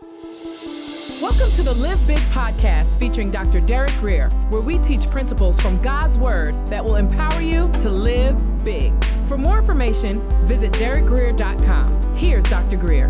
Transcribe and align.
Welcome 0.00 1.50
to 1.56 1.62
the 1.64 1.74
Live 1.76 2.06
Big 2.06 2.18
podcast 2.30 3.00
featuring 3.00 3.32
Dr. 3.32 3.60
Derek 3.60 3.90
Grier, 3.98 4.28
where 4.50 4.62
we 4.62 4.78
teach 4.78 5.10
principles 5.10 5.60
from 5.60 5.82
God's 5.82 6.16
Word 6.16 6.54
that 6.68 6.84
will 6.84 6.94
empower 6.94 7.40
you 7.40 7.68
to 7.80 7.90
live 7.90 8.64
big. 8.64 8.92
For 9.24 9.36
more 9.36 9.58
information, 9.58 10.20
visit 10.44 10.70
derekgrier.com. 10.74 12.14
Here's 12.14 12.44
Dr. 12.44 12.76
Grier. 12.76 13.08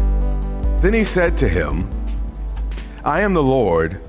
Then 0.81 0.95
he 0.95 1.05
said 1.05 1.37
to 1.39 1.49
him, 1.49 1.91
I 3.05 3.21
am 3.21 3.35
the 3.35 3.43
Lord 3.43 4.01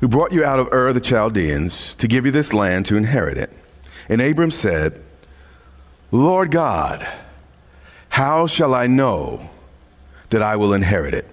who 0.00 0.08
brought 0.08 0.32
you 0.32 0.44
out 0.44 0.60
of 0.60 0.70
Ur 0.74 0.92
the 0.92 1.00
Chaldeans 1.00 1.94
to 1.94 2.06
give 2.06 2.26
you 2.26 2.32
this 2.32 2.52
land 2.52 2.84
to 2.86 2.96
inherit 2.96 3.38
it. 3.38 3.50
And 4.10 4.20
Abram 4.20 4.50
said, 4.50 5.02
Lord 6.10 6.50
God, 6.50 7.08
how 8.10 8.46
shall 8.46 8.74
I 8.74 8.88
know 8.88 9.48
that 10.28 10.42
I 10.42 10.56
will 10.56 10.74
inherit 10.74 11.14
it? 11.14 11.30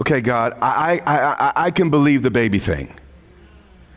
Okay, 0.00 0.20
God, 0.20 0.56
I, 0.60 1.00
I, 1.06 1.16
I, 1.16 1.52
I 1.66 1.70
can 1.70 1.90
believe 1.90 2.22
the 2.22 2.30
baby 2.30 2.58
thing. 2.58 2.94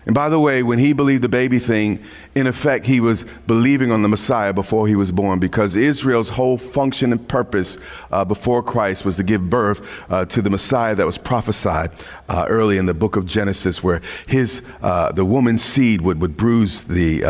And 0.07 0.15
by 0.15 0.29
the 0.29 0.39
way, 0.39 0.63
when 0.63 0.79
he 0.79 0.93
believed 0.93 1.21
the 1.21 1.27
baby 1.27 1.59
thing, 1.59 2.01
in 2.33 2.47
effect, 2.47 2.85
he 2.85 3.01
was 3.01 3.25
believing 3.45 3.91
on 3.91 4.03
the 4.03 4.07
Messiah 4.07 4.53
before 4.53 4.87
he 4.87 4.95
was 4.95 5.11
born 5.11 5.37
because 5.37 5.75
Israel's 5.75 6.29
whole 6.29 6.57
function 6.57 7.11
and 7.11 7.27
purpose 7.27 7.77
uh, 8.09 8.23
before 8.23 8.63
Christ 8.63 9.03
was 9.03 9.17
to 9.17 9.23
give 9.23 9.49
birth 9.49 9.81
uh, 10.09 10.23
to 10.23 10.41
the 10.41 10.49
Messiah 10.49 10.95
that 10.95 11.05
was 11.05 11.17
prophesied 11.17 11.91
uh, 12.29 12.45
early 12.47 12.77
in 12.77 12.85
the 12.85 12.93
book 12.93 13.17
of 13.17 13.25
Genesis, 13.25 13.83
where 13.83 14.01
his, 14.27 14.61
uh, 14.81 15.11
the 15.11 15.25
woman's 15.25 15.61
seed 15.61 15.99
would, 15.99 16.21
would 16.21 16.37
bruise 16.37 16.83
the 16.83 17.25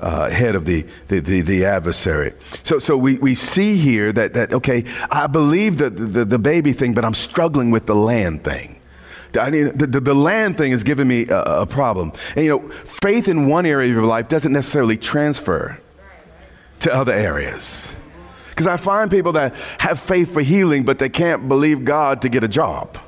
uh, 0.00 0.30
head 0.30 0.54
of 0.54 0.64
the, 0.64 0.86
the, 1.08 1.20
the, 1.20 1.40
the, 1.42 1.64
adversary. 1.64 2.32
So, 2.62 2.78
so 2.78 2.96
we, 2.96 3.18
we 3.18 3.34
see 3.34 3.76
here 3.76 4.12
that, 4.12 4.34
that, 4.34 4.52
okay, 4.52 4.84
I 5.10 5.26
believe 5.26 5.76
the, 5.76 5.90
the, 5.90 6.24
the 6.24 6.38
baby 6.38 6.72
thing, 6.72 6.94
but 6.94 7.04
I'm 7.04 7.14
struggling 7.14 7.70
with 7.70 7.86
the 7.86 7.94
land 7.94 8.44
thing. 8.44 8.80
I 9.38 9.50
mean, 9.50 9.76
the, 9.76 9.86
the, 9.86 10.00
the, 10.00 10.14
land 10.14 10.58
thing 10.58 10.72
is 10.72 10.82
giving 10.82 11.06
me 11.06 11.28
a, 11.28 11.40
a, 11.40 11.66
problem. 11.66 12.12
And 12.34 12.44
you 12.44 12.50
know, 12.50 12.68
faith 12.70 13.28
in 13.28 13.46
one 13.46 13.64
area 13.64 13.88
of 13.88 13.94
your 13.94 14.06
life 14.06 14.28
doesn't 14.28 14.52
necessarily 14.52 14.96
transfer 14.96 15.78
to 16.80 16.92
other 16.92 17.12
areas. 17.12 17.94
Because 18.48 18.66
I 18.66 18.76
find 18.76 19.10
people 19.10 19.32
that 19.32 19.54
have 19.78 20.00
faith 20.00 20.32
for 20.32 20.42
healing, 20.42 20.84
but 20.84 20.98
they 20.98 21.08
can't 21.08 21.46
believe 21.48 21.84
God 21.84 22.22
to 22.22 22.28
get 22.28 22.42
a 22.42 22.48
job. 22.48 22.98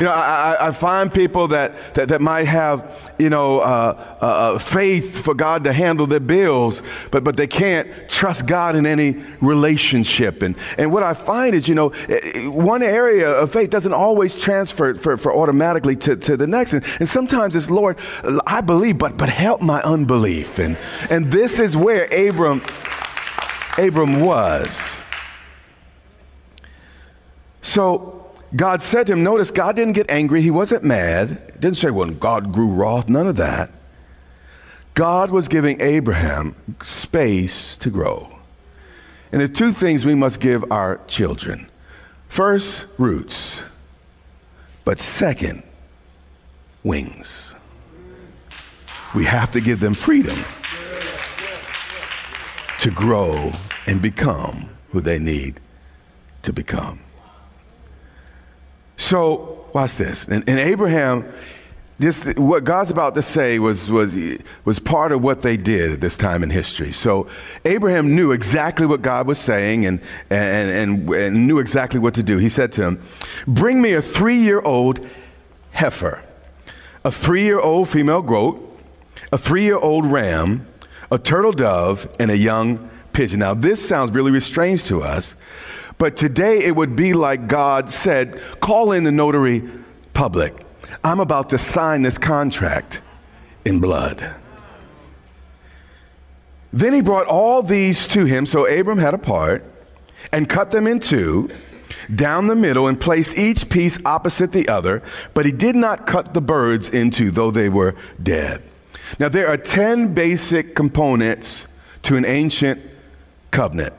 You 0.00 0.06
know, 0.06 0.12
I, 0.12 0.68
I 0.68 0.72
find 0.72 1.12
people 1.12 1.48
that, 1.48 1.92
that, 1.92 2.08
that, 2.08 2.22
might 2.22 2.46
have, 2.46 3.12
you 3.18 3.28
know, 3.28 3.60
uh, 3.60 4.16
uh, 4.22 4.24
uh, 4.24 4.58
faith 4.58 5.20
for 5.22 5.34
God 5.34 5.64
to 5.64 5.74
handle 5.74 6.06
their 6.06 6.20
bills, 6.20 6.82
but, 7.10 7.22
but 7.22 7.36
they 7.36 7.46
can't 7.46 7.86
trust 8.08 8.46
God 8.46 8.76
in 8.76 8.86
any 8.86 9.22
relationship. 9.42 10.40
And, 10.40 10.56
and 10.78 10.90
what 10.90 11.02
I 11.02 11.12
find 11.12 11.54
is, 11.54 11.68
you 11.68 11.74
know, 11.74 11.90
one 12.46 12.82
area 12.82 13.28
of 13.28 13.52
faith 13.52 13.68
doesn't 13.68 13.92
always 13.92 14.34
transfer 14.34 14.94
for, 14.94 15.18
for 15.18 15.34
automatically 15.34 15.96
to, 15.96 16.16
to 16.16 16.34
the 16.34 16.46
next. 16.46 16.72
And, 16.72 16.82
and 16.98 17.06
sometimes 17.06 17.54
it's, 17.54 17.68
Lord, 17.68 17.98
I 18.46 18.62
believe, 18.62 18.96
but, 18.96 19.18
but 19.18 19.28
help 19.28 19.60
my 19.60 19.82
unbelief. 19.82 20.58
And, 20.58 20.78
and 21.10 21.30
this 21.30 21.58
is 21.58 21.76
where 21.76 22.04
Abram, 22.06 22.62
Abram 23.76 24.22
was. 24.22 24.80
So, 27.60 28.19
God 28.54 28.82
said 28.82 29.06
to 29.06 29.12
him, 29.12 29.22
notice 29.22 29.50
God 29.50 29.76
didn't 29.76 29.92
get 29.92 30.10
angry. 30.10 30.42
He 30.42 30.50
wasn't 30.50 30.82
mad. 30.82 31.60
didn't 31.60 31.76
say 31.76 31.90
when 31.90 32.18
God 32.18 32.52
grew 32.52 32.66
wroth, 32.66 33.08
none 33.08 33.28
of 33.28 33.36
that. 33.36 33.70
God 34.94 35.30
was 35.30 35.46
giving 35.46 35.80
Abraham 35.80 36.56
space 36.82 37.76
to 37.78 37.90
grow. 37.90 38.38
And 39.30 39.40
there 39.40 39.44
are 39.44 39.52
two 39.52 39.72
things 39.72 40.04
we 40.04 40.16
must 40.16 40.40
give 40.40 40.70
our 40.72 41.00
children 41.06 41.68
first, 42.28 42.86
roots, 42.98 43.60
but 44.84 44.98
second, 44.98 45.62
wings. 46.82 47.54
We 49.14 49.24
have 49.24 49.50
to 49.52 49.60
give 49.60 49.80
them 49.80 49.94
freedom 49.94 50.44
to 52.78 52.90
grow 52.90 53.52
and 53.86 54.00
become 54.00 54.70
who 54.90 55.00
they 55.00 55.18
need 55.18 55.60
to 56.42 56.52
become. 56.52 57.00
So, 59.00 59.64
watch 59.72 59.96
this. 59.96 60.24
And, 60.24 60.46
and 60.46 60.58
Abraham, 60.58 61.24
this, 61.98 62.22
what 62.36 62.64
God's 62.64 62.90
about 62.90 63.14
to 63.14 63.22
say 63.22 63.58
was, 63.58 63.90
was, 63.90 64.12
was 64.66 64.78
part 64.78 65.10
of 65.10 65.22
what 65.22 65.40
they 65.40 65.56
did 65.56 65.92
at 65.92 66.00
this 66.02 66.18
time 66.18 66.42
in 66.42 66.50
history. 66.50 66.92
So 66.92 67.26
Abraham 67.64 68.14
knew 68.14 68.30
exactly 68.30 68.84
what 68.84 69.00
God 69.00 69.26
was 69.26 69.38
saying 69.38 69.86
and, 69.86 70.00
and, 70.28 70.70
and, 70.70 71.14
and 71.14 71.46
knew 71.46 71.58
exactly 71.58 71.98
what 71.98 72.12
to 72.14 72.22
do. 72.22 72.36
He 72.36 72.50
said 72.50 72.72
to 72.72 72.82
him, 72.82 73.02
Bring 73.46 73.80
me 73.80 73.94
a 73.94 74.02
three 74.02 74.38
year 74.38 74.60
old 74.60 75.08
heifer, 75.72 76.22
a 77.02 77.10
three 77.10 77.42
year 77.42 77.58
old 77.58 77.88
female 77.88 78.22
goat, 78.22 78.78
a 79.32 79.38
three 79.38 79.62
year 79.62 79.78
old 79.78 80.04
ram, 80.04 80.66
a 81.10 81.18
turtle 81.18 81.52
dove, 81.52 82.06
and 82.20 82.30
a 82.30 82.36
young 82.36 82.90
pigeon. 83.14 83.40
Now, 83.40 83.54
this 83.54 83.86
sounds 83.86 84.10
really 84.12 84.38
strange 84.40 84.84
to 84.84 85.02
us 85.02 85.36
but 86.00 86.16
today 86.16 86.64
it 86.64 86.74
would 86.74 86.96
be 86.96 87.12
like 87.12 87.46
God 87.46 87.90
said, 87.90 88.40
call 88.58 88.90
in 88.90 89.04
the 89.04 89.12
notary 89.12 89.68
public. 90.14 90.64
I'm 91.04 91.20
about 91.20 91.50
to 91.50 91.58
sign 91.58 92.00
this 92.00 92.16
contract 92.16 93.02
in 93.66 93.80
blood. 93.80 94.34
Then 96.72 96.94
he 96.94 97.02
brought 97.02 97.26
all 97.26 97.62
these 97.62 98.06
to 98.08 98.24
him. 98.24 98.46
So 98.46 98.66
Abram 98.66 98.96
had 98.96 99.12
a 99.12 99.18
part 99.18 99.62
and 100.32 100.48
cut 100.48 100.70
them 100.70 100.86
in 100.86 101.00
two 101.00 101.50
down 102.14 102.46
the 102.46 102.56
middle 102.56 102.88
and 102.88 102.98
placed 102.98 103.36
each 103.36 103.68
piece 103.68 103.98
opposite 104.02 104.52
the 104.52 104.68
other, 104.68 105.02
but 105.34 105.44
he 105.44 105.52
did 105.52 105.76
not 105.76 106.06
cut 106.06 106.32
the 106.32 106.40
birds 106.40 106.88
into, 106.88 107.30
though 107.30 107.50
they 107.50 107.68
were 107.68 107.94
dead. 108.22 108.62
Now, 109.18 109.28
there 109.28 109.48
are 109.48 109.58
10 109.58 110.14
basic 110.14 110.74
components 110.74 111.66
to 112.04 112.16
an 112.16 112.24
ancient 112.24 112.80
covenant. 113.50 113.92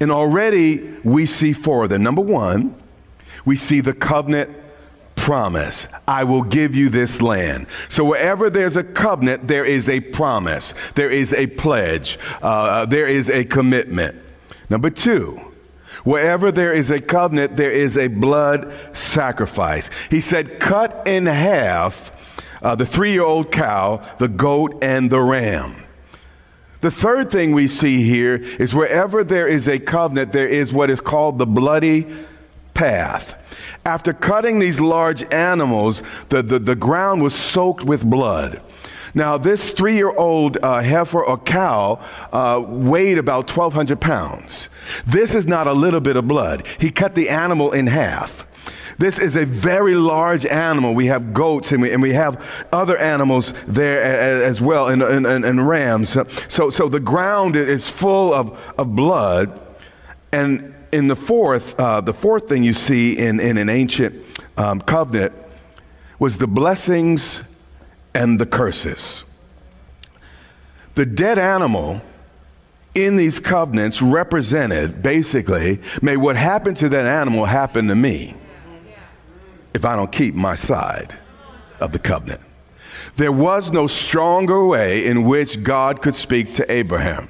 And 0.00 0.10
already 0.10 0.96
we 1.04 1.26
see 1.26 1.52
four 1.52 1.84
of 1.84 1.90
them. 1.90 2.02
Number 2.02 2.22
one, 2.22 2.74
we 3.44 3.56
see 3.56 3.80
the 3.80 3.94
covenant 3.94 4.50
promise. 5.14 5.88
I 6.06 6.24
will 6.24 6.42
give 6.42 6.74
you 6.76 6.88
this 6.88 7.22
land. 7.22 7.66
So 7.88 8.04
wherever 8.04 8.50
there's 8.50 8.76
a 8.76 8.84
covenant, 8.84 9.48
there 9.48 9.64
is 9.64 9.88
a 9.88 10.00
promise, 10.00 10.74
there 10.94 11.10
is 11.10 11.32
a 11.32 11.46
pledge, 11.46 12.18
uh, 12.42 12.86
there 12.86 13.06
is 13.06 13.30
a 13.30 13.44
commitment. 13.44 14.16
Number 14.68 14.90
two, 14.90 15.40
wherever 16.04 16.52
there 16.52 16.72
is 16.72 16.90
a 16.90 17.00
covenant, 17.00 17.56
there 17.56 17.70
is 17.72 17.96
a 17.96 18.08
blood 18.08 18.72
sacrifice. 18.92 19.90
He 20.10 20.20
said, 20.20 20.60
cut 20.60 21.08
in 21.08 21.26
half 21.26 22.12
uh, 22.62 22.74
the 22.74 22.86
three 22.86 23.12
year 23.12 23.24
old 23.24 23.50
cow, 23.50 24.02
the 24.18 24.28
goat, 24.28 24.78
and 24.82 25.10
the 25.10 25.20
ram. 25.20 25.85
The 26.86 26.92
third 26.92 27.32
thing 27.32 27.50
we 27.50 27.66
see 27.66 28.04
here 28.04 28.36
is 28.36 28.72
wherever 28.72 29.24
there 29.24 29.48
is 29.48 29.66
a 29.66 29.80
covenant, 29.80 30.32
there 30.32 30.46
is 30.46 30.72
what 30.72 30.88
is 30.88 31.00
called 31.00 31.36
the 31.36 31.44
bloody 31.44 32.06
path. 32.74 33.34
After 33.84 34.12
cutting 34.12 34.60
these 34.60 34.78
large 34.78 35.24
animals, 35.34 36.04
the, 36.28 36.44
the, 36.44 36.60
the 36.60 36.76
ground 36.76 37.24
was 37.24 37.34
soaked 37.34 37.82
with 37.82 38.08
blood. 38.08 38.62
Now, 39.14 39.36
this 39.36 39.70
three 39.70 39.96
year 39.96 40.10
old 40.10 40.58
uh, 40.62 40.80
heifer 40.80 41.24
or 41.24 41.38
cow 41.38 42.00
uh, 42.32 42.62
weighed 42.64 43.18
about 43.18 43.50
1,200 43.50 44.00
pounds. 44.00 44.68
This 45.04 45.34
is 45.34 45.44
not 45.44 45.66
a 45.66 45.72
little 45.72 45.98
bit 45.98 46.14
of 46.14 46.28
blood. 46.28 46.68
He 46.78 46.92
cut 46.92 47.16
the 47.16 47.30
animal 47.30 47.72
in 47.72 47.88
half. 47.88 48.46
This 48.98 49.18
is 49.18 49.36
a 49.36 49.44
very 49.44 49.94
large 49.94 50.46
animal. 50.46 50.94
We 50.94 51.06
have 51.06 51.34
goats 51.34 51.72
and 51.72 51.82
we, 51.82 51.92
and 51.92 52.00
we 52.00 52.14
have 52.14 52.42
other 52.72 52.96
animals 52.96 53.52
there 53.66 54.02
as 54.42 54.60
well, 54.60 54.88
and, 54.88 55.02
and, 55.02 55.26
and 55.26 55.68
rams. 55.68 56.16
So, 56.48 56.70
so 56.70 56.88
the 56.88 57.00
ground 57.00 57.56
is 57.56 57.90
full 57.90 58.32
of, 58.32 58.58
of 58.78 58.96
blood. 58.96 59.60
And 60.32 60.74
in 60.92 61.08
the 61.08 61.16
fourth, 61.16 61.78
uh, 61.78 62.00
the 62.00 62.14
fourth 62.14 62.48
thing 62.48 62.62
you 62.62 62.72
see 62.72 63.18
in, 63.18 63.38
in 63.38 63.58
an 63.58 63.68
ancient 63.68 64.24
um, 64.56 64.80
covenant 64.80 65.34
was 66.18 66.38
the 66.38 66.46
blessings 66.46 67.44
and 68.14 68.40
the 68.40 68.46
curses. 68.46 69.24
The 70.94 71.04
dead 71.04 71.38
animal 71.38 72.00
in 72.94 73.16
these 73.16 73.38
covenants 73.38 74.00
represented 74.00 75.02
basically, 75.02 75.82
may 76.00 76.16
what 76.16 76.36
happened 76.36 76.78
to 76.78 76.88
that 76.88 77.04
animal 77.04 77.44
happen 77.44 77.88
to 77.88 77.94
me 77.94 78.34
if 79.76 79.84
I 79.84 79.94
don't 79.94 80.10
keep 80.10 80.34
my 80.34 80.54
side 80.54 81.16
of 81.80 81.92
the 81.92 81.98
covenant. 81.98 82.40
There 83.16 83.30
was 83.30 83.70
no 83.70 83.86
stronger 83.86 84.64
way 84.64 85.06
in 85.06 85.24
which 85.24 85.62
God 85.62 86.00
could 86.02 86.16
speak 86.16 86.54
to 86.54 86.72
Abraham. 86.72 87.28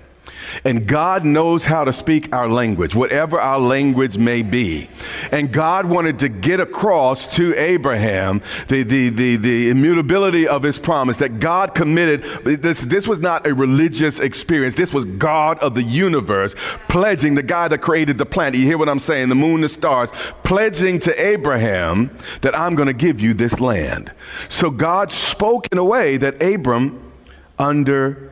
And 0.64 0.86
God 0.86 1.24
knows 1.24 1.64
how 1.64 1.84
to 1.84 1.92
speak 1.92 2.32
our 2.34 2.48
language, 2.48 2.94
whatever 2.94 3.40
our 3.40 3.58
language 3.58 4.16
may 4.18 4.42
be. 4.42 4.88
And 5.30 5.52
God 5.52 5.86
wanted 5.86 6.18
to 6.20 6.28
get 6.28 6.60
across 6.60 7.34
to 7.36 7.54
Abraham 7.54 8.42
the, 8.68 8.82
the, 8.82 9.08
the, 9.10 9.36
the 9.36 9.70
immutability 9.70 10.46
of 10.48 10.62
his 10.62 10.78
promise 10.78 11.18
that 11.18 11.40
God 11.40 11.74
committed. 11.74 12.22
This, 12.44 12.80
this 12.80 13.06
was 13.06 13.20
not 13.20 13.46
a 13.46 13.54
religious 13.54 14.18
experience, 14.18 14.74
this 14.74 14.92
was 14.92 15.04
God 15.04 15.58
of 15.58 15.74
the 15.74 15.82
universe 15.82 16.54
pledging 16.88 17.34
the 17.34 17.42
guy 17.42 17.68
that 17.68 17.78
created 17.78 18.18
the 18.18 18.26
planet. 18.26 18.58
You 18.58 18.66
hear 18.66 18.78
what 18.78 18.88
I'm 18.88 19.00
saying? 19.00 19.28
The 19.28 19.34
moon, 19.34 19.60
the 19.60 19.68
stars, 19.68 20.10
pledging 20.42 20.98
to 21.00 21.26
Abraham 21.26 22.16
that 22.40 22.58
I'm 22.58 22.74
going 22.74 22.86
to 22.86 22.92
give 22.92 23.20
you 23.20 23.34
this 23.34 23.60
land. 23.60 24.12
So 24.48 24.70
God 24.70 25.10
spoke 25.12 25.68
in 25.72 25.78
a 25.78 25.84
way 25.84 26.16
that 26.16 26.42
Abram 26.42 27.12
understand 27.58 28.28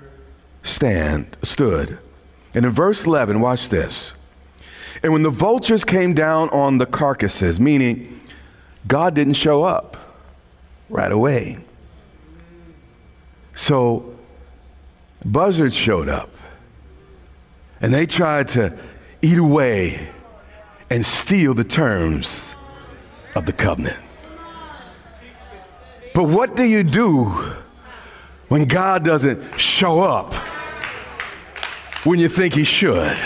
stood. 1.42 1.98
And 2.54 2.64
in 2.64 2.70
verse 2.70 3.04
11, 3.04 3.40
watch 3.40 3.68
this. 3.68 4.12
And 5.02 5.12
when 5.12 5.22
the 5.22 5.30
vultures 5.30 5.84
came 5.84 6.14
down 6.14 6.48
on 6.50 6.78
the 6.78 6.86
carcasses, 6.86 7.58
meaning 7.60 8.20
God 8.86 9.14
didn't 9.14 9.34
show 9.34 9.64
up 9.64 9.96
right 10.88 11.10
away. 11.10 11.58
So 13.54 14.14
buzzards 15.24 15.74
showed 15.74 16.08
up 16.08 16.30
and 17.80 17.92
they 17.92 18.06
tried 18.06 18.48
to 18.48 18.76
eat 19.22 19.38
away 19.38 20.08
and 20.90 21.04
steal 21.04 21.54
the 21.54 21.64
terms 21.64 22.54
of 23.34 23.46
the 23.46 23.52
covenant. 23.52 24.02
But 26.14 26.24
what 26.24 26.54
do 26.54 26.64
you 26.64 26.84
do 26.84 27.24
when 28.48 28.66
God 28.66 29.04
doesn't 29.04 29.58
show 29.58 30.00
up? 30.00 30.34
When 32.04 32.18
you 32.18 32.28
think 32.28 32.54
he 32.54 32.64
should. 32.64 33.16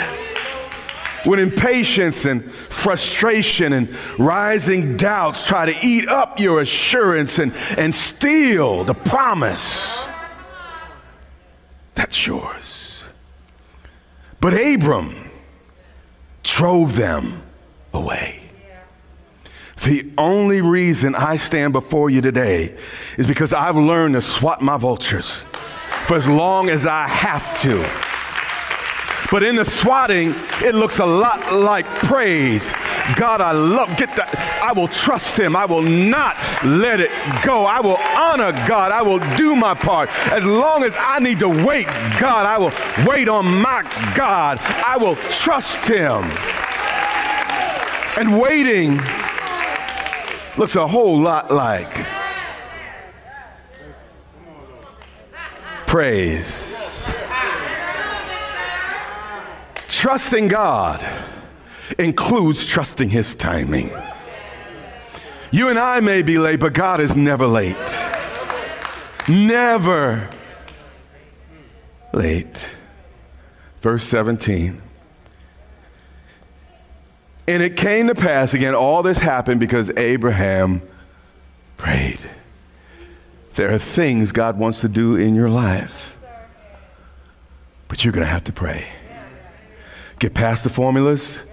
When 1.24 1.40
impatience 1.40 2.24
and 2.24 2.50
frustration 2.52 3.72
and 3.72 3.94
rising 4.18 4.96
doubts 4.96 5.44
try 5.44 5.70
to 5.72 5.86
eat 5.86 6.08
up 6.08 6.38
your 6.38 6.60
assurance 6.60 7.38
and, 7.38 7.52
and 7.76 7.94
steal 7.94 8.84
the 8.84 8.94
promise 8.94 9.98
that's 11.98 12.24
yours. 12.28 13.02
But 14.40 14.54
Abram 14.54 15.30
drove 16.44 16.94
them 16.94 17.42
away. 17.92 18.40
The 19.82 20.08
only 20.16 20.60
reason 20.60 21.16
I 21.16 21.36
stand 21.38 21.72
before 21.72 22.08
you 22.08 22.20
today 22.20 22.76
is 23.16 23.26
because 23.26 23.52
I've 23.52 23.74
learned 23.76 24.14
to 24.14 24.20
swat 24.20 24.62
my 24.62 24.76
vultures 24.76 25.44
for 26.06 26.14
as 26.14 26.28
long 26.28 26.70
as 26.70 26.86
I 26.86 27.08
have 27.08 27.60
to. 27.62 28.07
But 29.30 29.42
in 29.42 29.56
the 29.56 29.64
swatting, 29.64 30.34
it 30.62 30.74
looks 30.74 31.00
a 31.00 31.04
lot 31.04 31.52
like 31.52 31.84
praise. 31.86 32.72
God, 33.14 33.42
I 33.42 33.52
love, 33.52 33.94
get 33.96 34.16
that. 34.16 34.34
I 34.62 34.72
will 34.72 34.88
trust 34.88 35.38
him. 35.38 35.54
I 35.54 35.66
will 35.66 35.82
not 35.82 36.36
let 36.64 36.98
it 37.00 37.10
go. 37.42 37.66
I 37.66 37.80
will 37.80 37.98
honor 38.16 38.52
God. 38.66 38.90
I 38.90 39.02
will 39.02 39.18
do 39.36 39.54
my 39.54 39.74
part. 39.74 40.08
As 40.32 40.44
long 40.44 40.82
as 40.82 40.96
I 40.98 41.18
need 41.18 41.40
to 41.40 41.48
wait, 41.48 41.86
God, 42.18 42.46
I 42.46 42.56
will 42.56 42.72
wait 43.06 43.28
on 43.28 43.60
my 43.60 43.82
God. 44.14 44.58
I 44.60 44.96
will 44.96 45.16
trust 45.16 45.86
him. 45.86 46.24
And 48.16 48.40
waiting 48.40 49.00
looks 50.56 50.74
a 50.74 50.86
whole 50.86 51.20
lot 51.20 51.52
like 51.52 51.92
praise. 55.86 56.67
Trusting 59.98 60.46
God 60.46 61.04
includes 61.98 62.64
trusting 62.64 63.08
His 63.08 63.34
timing. 63.34 63.90
You 65.50 65.70
and 65.70 65.76
I 65.76 65.98
may 65.98 66.22
be 66.22 66.38
late, 66.38 66.60
but 66.60 66.72
God 66.72 67.00
is 67.00 67.16
never 67.16 67.48
late. 67.48 67.76
Never 69.28 70.30
late. 72.12 72.76
Verse 73.80 74.04
17. 74.04 74.80
And 77.48 77.62
it 77.64 77.76
came 77.76 78.06
to 78.06 78.14
pass, 78.14 78.54
again, 78.54 78.76
all 78.76 79.02
this 79.02 79.18
happened 79.18 79.58
because 79.58 79.90
Abraham 79.96 80.80
prayed. 81.76 82.20
There 83.54 83.74
are 83.74 83.78
things 83.78 84.30
God 84.30 84.60
wants 84.60 84.80
to 84.82 84.88
do 84.88 85.16
in 85.16 85.34
your 85.34 85.48
life, 85.48 86.16
but 87.88 88.04
you're 88.04 88.12
going 88.12 88.24
to 88.24 88.30
have 88.30 88.44
to 88.44 88.52
pray. 88.52 88.86
Get 90.18 90.34
past 90.34 90.64
the 90.64 90.70
formulas. 90.70 91.44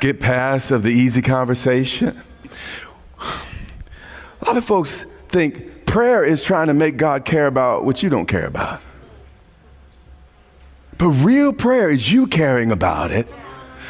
Get 0.00 0.20
past 0.20 0.70
of 0.70 0.82
the 0.82 0.90
easy 0.90 1.22
conversation. 1.22 2.20
A 3.20 4.44
lot 4.44 4.56
of 4.56 4.64
folks 4.64 5.04
think 5.28 5.86
prayer 5.86 6.24
is 6.24 6.42
trying 6.42 6.66
to 6.66 6.74
make 6.74 6.96
God 6.96 7.24
care 7.24 7.46
about 7.46 7.84
what 7.84 8.02
you 8.02 8.08
don't 8.08 8.26
care 8.26 8.46
about. 8.46 8.80
But 10.98 11.08
real 11.08 11.52
prayer 11.52 11.90
is 11.90 12.10
you 12.10 12.26
caring 12.26 12.72
about 12.72 13.10
it 13.10 13.28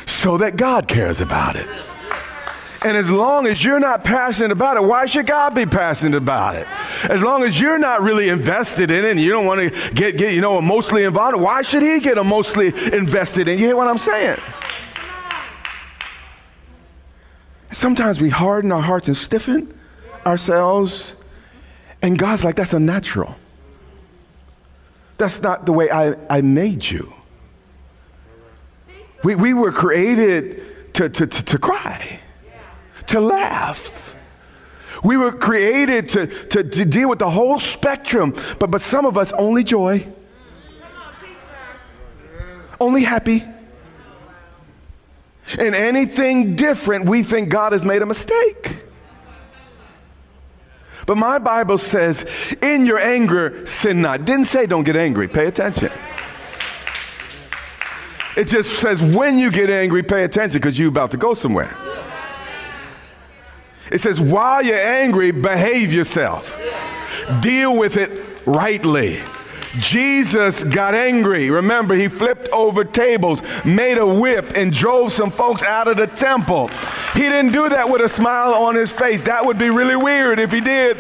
so 0.06 0.38
that 0.38 0.56
God 0.56 0.88
cares 0.88 1.20
about 1.20 1.56
it. 1.56 1.68
And 2.86 2.96
as 2.96 3.10
long 3.10 3.48
as 3.48 3.64
you're 3.64 3.80
not 3.80 4.04
passionate 4.04 4.52
about 4.52 4.76
it, 4.76 4.84
why 4.84 5.06
should 5.06 5.26
God 5.26 5.56
be 5.56 5.66
passionate 5.66 6.16
about 6.16 6.54
it? 6.54 6.68
As 7.10 7.20
long 7.20 7.42
as 7.42 7.60
you're 7.60 7.80
not 7.80 8.00
really 8.00 8.28
invested 8.28 8.92
in 8.92 9.04
it 9.04 9.10
and 9.10 9.18
you 9.18 9.30
don't 9.30 9.44
want 9.44 9.58
to 9.58 9.90
get, 9.92 10.16
get 10.16 10.32
you 10.32 10.40
know, 10.40 10.56
emotionally 10.56 11.02
involved, 11.02 11.36
why 11.36 11.62
should 11.62 11.82
he 11.82 11.98
get 11.98 12.16
emotionally 12.16 12.68
invested 12.92 13.48
in? 13.48 13.58
You 13.58 13.66
hear 13.66 13.76
what 13.76 13.88
I'm 13.88 13.98
saying? 13.98 14.38
Sometimes 17.72 18.20
we 18.20 18.28
harden 18.28 18.70
our 18.70 18.82
hearts 18.82 19.08
and 19.08 19.16
stiffen 19.16 19.76
ourselves, 20.24 21.16
and 22.02 22.16
God's 22.16 22.44
like, 22.44 22.54
that's 22.54 22.72
unnatural. 22.72 23.34
That's 25.18 25.42
not 25.42 25.66
the 25.66 25.72
way 25.72 25.90
I, 25.90 26.14
I 26.30 26.40
made 26.40 26.88
you. 26.88 27.12
We, 29.24 29.34
we 29.34 29.54
were 29.54 29.72
created 29.72 30.94
to, 30.94 31.08
to, 31.08 31.26
to, 31.26 31.44
to 31.46 31.58
cry 31.58 32.20
to 33.06 33.20
laugh. 33.20 34.14
We 35.04 35.16
were 35.16 35.32
created 35.32 36.08
to, 36.10 36.26
to, 36.26 36.64
to 36.64 36.84
deal 36.84 37.08
with 37.08 37.18
the 37.18 37.30
whole 37.30 37.58
spectrum, 37.58 38.34
but, 38.58 38.70
but 38.70 38.80
some 38.80 39.04
of 39.04 39.18
us 39.18 39.32
only 39.32 39.62
joy, 39.62 40.06
only 42.80 43.04
happy. 43.04 43.44
And 45.58 45.74
anything 45.74 46.56
different, 46.56 47.04
we 47.04 47.22
think 47.22 47.50
God 47.50 47.72
has 47.72 47.84
made 47.84 48.02
a 48.02 48.06
mistake. 48.06 48.82
But 51.06 51.16
my 51.16 51.38
Bible 51.38 51.78
says, 51.78 52.26
in 52.60 52.84
your 52.84 52.98
anger, 52.98 53.64
sin 53.64 54.02
not. 54.02 54.24
Didn't 54.24 54.46
say 54.46 54.66
don't 54.66 54.82
get 54.82 54.96
angry. 54.96 55.28
Pay 55.28 55.46
attention. 55.46 55.92
It 58.36 58.48
just 58.48 58.80
says 58.80 59.00
when 59.00 59.38
you 59.38 59.50
get 59.50 59.70
angry, 59.70 60.02
pay 60.02 60.24
attention 60.24 60.60
because 60.60 60.78
you're 60.78 60.88
about 60.88 61.12
to 61.12 61.16
go 61.16 61.32
somewhere. 61.32 61.74
It 63.90 63.98
says, 63.98 64.20
while 64.20 64.62
you're 64.62 64.80
angry, 64.80 65.30
behave 65.30 65.92
yourself, 65.92 66.60
deal 67.40 67.76
with 67.76 67.96
it 67.96 68.24
rightly. 68.46 69.20
Jesus 69.78 70.64
got 70.64 70.94
angry. 70.94 71.50
Remember, 71.50 71.94
he 71.94 72.08
flipped 72.08 72.48
over 72.48 72.84
tables, 72.84 73.42
made 73.64 73.98
a 73.98 74.06
whip, 74.06 74.52
and 74.56 74.72
drove 74.72 75.12
some 75.12 75.30
folks 75.30 75.62
out 75.62 75.86
of 75.86 75.96
the 75.96 76.06
temple. 76.06 76.68
He 77.12 77.20
didn't 77.20 77.52
do 77.52 77.68
that 77.68 77.90
with 77.90 78.00
a 78.00 78.08
smile 78.08 78.54
on 78.54 78.74
his 78.74 78.90
face. 78.90 79.22
That 79.22 79.44
would 79.44 79.58
be 79.58 79.68
really 79.68 79.96
weird 79.96 80.38
if 80.38 80.50
he 80.50 80.60
did. 80.60 80.96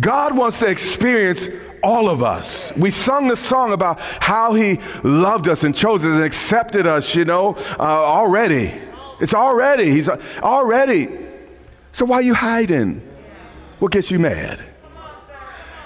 God 0.00 0.36
wants 0.36 0.58
to 0.60 0.66
experience 0.66 1.46
all 1.82 2.08
of 2.08 2.22
us. 2.22 2.72
We 2.76 2.90
sung 2.90 3.28
the 3.28 3.36
song 3.36 3.72
about 3.72 4.00
how 4.00 4.54
he 4.54 4.78
loved 5.02 5.48
us 5.48 5.64
and 5.64 5.74
chose 5.74 6.04
us 6.04 6.12
and 6.12 6.22
accepted 6.22 6.86
us, 6.86 7.14
you 7.14 7.24
know, 7.24 7.56
uh, 7.78 7.82
already. 7.82 8.72
It's 9.20 9.34
already. 9.34 9.90
He's 9.90 10.08
already. 10.08 11.08
So 11.92 12.04
why 12.04 12.16
are 12.16 12.22
you 12.22 12.34
hiding? 12.34 13.06
What 13.78 13.92
gets 13.92 14.10
you 14.10 14.18
mad? 14.18 14.62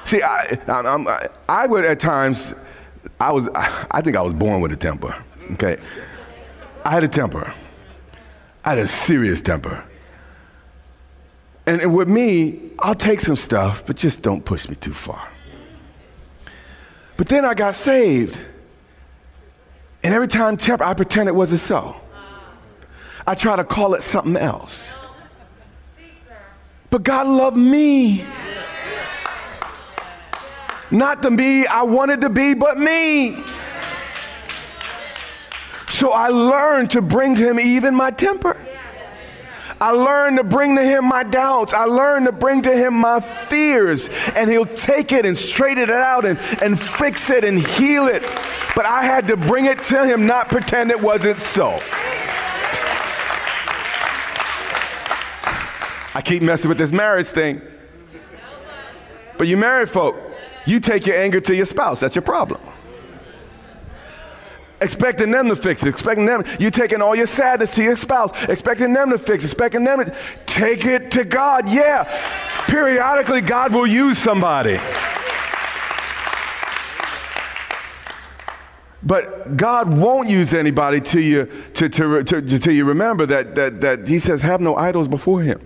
See, 0.04 0.22
I, 0.22 0.58
I, 0.68 1.28
I 1.48 1.66
would 1.66 1.84
at 1.84 1.98
times, 1.98 2.54
I 3.18 3.32
was, 3.32 3.48
I 3.54 4.00
think 4.02 4.16
I 4.16 4.22
was 4.22 4.34
born 4.34 4.60
with 4.60 4.72
a 4.72 4.76
temper. 4.76 5.16
Okay, 5.52 5.78
I 6.84 6.90
had 6.90 7.02
a 7.04 7.08
temper. 7.08 7.52
I 8.64 8.70
had 8.70 8.78
a 8.78 8.88
serious 8.88 9.40
temper. 9.40 9.82
And, 11.66 11.80
and 11.80 11.94
with 11.94 12.08
me, 12.08 12.70
I'll 12.78 12.94
take 12.94 13.20
some 13.20 13.36
stuff, 13.36 13.84
but 13.86 13.96
just 13.96 14.22
don't 14.22 14.44
push 14.44 14.68
me 14.68 14.76
too 14.76 14.92
far. 14.92 15.28
But 17.16 17.28
then 17.28 17.44
I 17.44 17.54
got 17.54 17.74
saved. 17.74 18.38
And 20.02 20.14
every 20.14 20.28
time 20.28 20.56
temper, 20.56 20.84
I 20.84 20.94
pretend 20.94 21.28
it 21.28 21.34
wasn't 21.34 21.60
so. 21.60 21.96
I 23.26 23.34
try 23.34 23.56
to 23.56 23.64
call 23.64 23.94
it 23.94 24.02
something 24.02 24.36
else. 24.36 24.92
But 26.90 27.02
God 27.02 27.26
loved 27.26 27.56
me. 27.56 28.24
Not 30.90 31.22
the 31.22 31.30
me 31.30 31.66
I 31.66 31.82
wanted 31.82 32.20
to 32.20 32.30
be, 32.30 32.54
but 32.54 32.78
me. 32.78 33.42
So 35.88 36.12
I 36.12 36.28
learned 36.28 36.90
to 36.92 37.02
bring 37.02 37.34
to 37.34 37.48
him 37.48 37.58
even 37.58 37.94
my 37.94 38.10
temper. 38.10 38.60
I 39.80 39.90
learned 39.90 40.38
to 40.38 40.44
bring 40.44 40.76
to 40.76 40.82
him 40.82 41.04
my 41.04 41.22
doubts. 41.22 41.74
I 41.74 41.84
learned 41.84 42.26
to 42.26 42.32
bring 42.32 42.62
to 42.62 42.74
him 42.74 42.94
my 42.94 43.20
fears. 43.20 44.08
And 44.34 44.50
he'll 44.50 44.64
take 44.64 45.12
it 45.12 45.26
and 45.26 45.36
straighten 45.36 45.84
it 45.84 45.90
out 45.90 46.24
and, 46.24 46.38
and 46.62 46.80
fix 46.80 47.28
it 47.30 47.44
and 47.44 47.58
heal 47.58 48.06
it. 48.06 48.22
But 48.74 48.86
I 48.86 49.02
had 49.02 49.28
to 49.28 49.36
bring 49.36 49.66
it 49.66 49.82
to 49.84 50.06
him, 50.06 50.26
not 50.26 50.48
pretend 50.48 50.90
it 50.90 51.00
wasn't 51.00 51.38
so. 51.38 51.78
I 56.14 56.22
keep 56.24 56.42
messing 56.42 56.70
with 56.70 56.78
this 56.78 56.92
marriage 56.92 57.26
thing. 57.26 57.60
But 59.36 59.48
you 59.48 59.58
married 59.58 59.90
folk, 59.90 60.16
you 60.64 60.80
take 60.80 61.06
your 61.06 61.16
anger 61.16 61.40
to 61.42 61.54
your 61.54 61.66
spouse. 61.66 62.00
That's 62.00 62.14
your 62.14 62.22
problem 62.22 62.60
expecting 64.80 65.30
them 65.30 65.48
to 65.48 65.56
fix 65.56 65.84
it, 65.84 65.88
expecting 65.88 66.26
them, 66.26 66.44
You're 66.58 66.70
taking 66.70 67.00
all 67.00 67.14
your 67.14 67.26
sadness 67.26 67.74
to 67.74 67.82
your 67.82 67.96
spouse, 67.96 68.30
expecting 68.48 68.92
them 68.92 69.10
to 69.10 69.18
fix 69.18 69.44
it, 69.44 69.48
expecting 69.48 69.84
them 69.84 70.04
to 70.04 70.16
take 70.46 70.84
it 70.84 71.10
to 71.12 71.24
God. 71.24 71.68
Yeah, 71.68 72.04
periodically 72.66 73.40
God 73.40 73.72
will 73.72 73.86
use 73.86 74.18
somebody. 74.18 74.78
But 79.02 79.56
God 79.56 79.96
won't 79.96 80.28
use 80.28 80.52
anybody 80.52 81.00
till 81.00 81.22
you, 81.22 81.48
to, 81.74 81.88
to, 81.88 82.24
to, 82.24 82.72
you 82.72 82.84
remember 82.84 83.24
that, 83.26 83.54
that, 83.54 83.80
that 83.80 84.08
He 84.08 84.18
says, 84.18 84.42
have 84.42 84.60
no 84.60 84.74
idols 84.74 85.06
before 85.06 85.42
Him. 85.42 85.60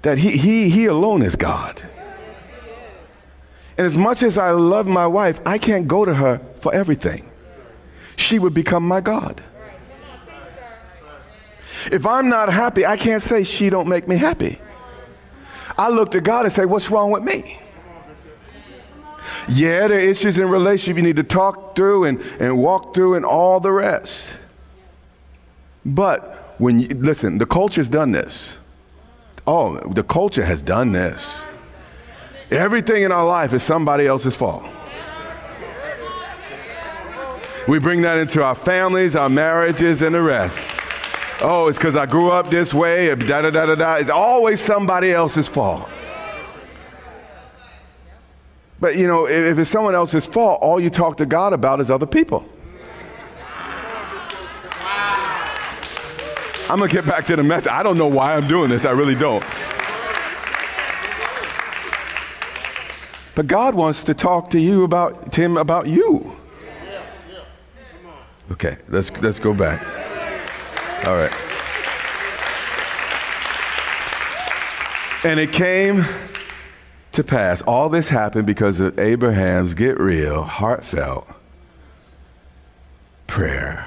That 0.00 0.16
He, 0.16 0.38
he, 0.38 0.70
he 0.70 0.86
alone 0.86 1.20
is 1.20 1.36
God. 1.36 1.82
And 3.76 3.86
as 3.86 3.98
much 3.98 4.22
as 4.22 4.38
I 4.38 4.52
love 4.52 4.86
my 4.86 5.06
wife, 5.06 5.40
I 5.44 5.58
can't 5.58 5.86
go 5.86 6.06
to 6.06 6.14
her 6.14 6.40
for 6.60 6.74
everything. 6.74 7.30
She 8.16 8.38
would 8.38 8.54
become 8.54 8.86
my 8.86 9.00
God. 9.00 9.42
If 11.90 12.06
I'm 12.06 12.28
not 12.28 12.52
happy, 12.52 12.84
I 12.84 12.96
can't 12.96 13.22
say 13.22 13.44
she 13.44 13.70
don't 13.70 13.88
make 13.88 14.06
me 14.06 14.16
happy. 14.16 14.58
I 15.78 15.88
look 15.88 16.10
to 16.10 16.20
God 16.20 16.44
and 16.44 16.52
say, 16.52 16.66
what's 16.66 16.90
wrong 16.90 17.10
with 17.10 17.22
me? 17.22 17.58
Yeah, 19.48 19.88
there 19.88 19.98
are 19.98 20.00
issues 20.00 20.38
in 20.38 20.48
relationship 20.48 20.96
you 20.96 21.02
need 21.02 21.16
to 21.16 21.24
talk 21.24 21.74
through 21.74 22.04
and, 22.04 22.20
and 22.38 22.58
walk 22.58 22.94
through 22.94 23.14
and 23.14 23.24
all 23.24 23.60
the 23.60 23.72
rest. 23.72 24.32
But 25.84 26.54
when 26.58 26.80
you, 26.80 26.88
listen, 26.88 27.38
the 27.38 27.46
culture's 27.46 27.88
done 27.88 28.12
this. 28.12 28.58
Oh, 29.46 29.78
the 29.88 30.02
culture 30.02 30.44
has 30.44 30.60
done 30.60 30.92
this. 30.92 31.42
Everything 32.50 33.02
in 33.02 33.12
our 33.12 33.26
life 33.26 33.52
is 33.52 33.62
somebody 33.62 34.06
else's 34.06 34.36
fault. 34.36 34.64
We 37.68 37.78
bring 37.78 38.02
that 38.02 38.18
into 38.18 38.42
our 38.42 38.54
families, 38.54 39.14
our 39.14 39.28
marriages, 39.28 40.02
and 40.02 40.14
the 40.14 40.22
rest. 40.22 40.58
Oh, 41.42 41.68
it's 41.68 41.78
because 41.78 41.96
I 41.96 42.06
grew 42.06 42.30
up 42.30 42.50
this 42.50 42.74
way, 42.74 43.14
da 43.14 43.42
da 43.42 43.50
da 43.50 43.66
da 43.66 43.74
da. 43.74 43.94
It's 43.94 44.10
always 44.10 44.60
somebody 44.60 45.12
else's 45.12 45.48
fault. 45.48 45.88
But 48.80 48.96
you 48.96 49.06
know, 49.06 49.28
if 49.28 49.58
it's 49.58 49.70
someone 49.70 49.94
else's 49.94 50.26
fault, 50.26 50.60
all 50.62 50.80
you 50.80 50.90
talk 50.90 51.18
to 51.18 51.26
God 51.26 51.52
about 51.52 51.80
is 51.80 51.90
other 51.90 52.06
people. 52.06 52.44
I'm 56.68 56.78
gonna 56.78 56.88
get 56.88 57.04
back 57.04 57.24
to 57.24 57.36
the 57.36 57.42
message. 57.42 57.70
I 57.70 57.82
don't 57.82 57.98
know 57.98 58.06
why 58.06 58.36
I'm 58.36 58.46
doing 58.46 58.70
this, 58.70 58.84
I 58.84 58.90
really 58.90 59.14
don't. 59.14 59.44
But 63.34 63.46
God 63.46 63.74
wants 63.74 64.04
to 64.04 64.14
talk 64.14 64.50
to 64.50 64.60
you 64.60 64.84
about 64.84 65.32
to 65.32 65.40
him 65.40 65.56
about 65.56 65.86
you. 65.86 66.39
Okay, 68.50 68.78
let's 68.88 69.10
let's 69.22 69.38
go 69.38 69.54
back. 69.54 69.80
All 71.06 71.16
right. 71.16 71.32
And 75.22 75.38
it 75.38 75.52
came 75.52 76.04
to 77.12 77.22
pass. 77.22 77.62
All 77.62 77.88
this 77.88 78.08
happened 78.08 78.46
because 78.46 78.80
of 78.80 78.98
Abraham's 78.98 79.74
get 79.74 79.98
real, 80.00 80.42
heartfelt 80.42 81.28
prayer. 83.26 83.86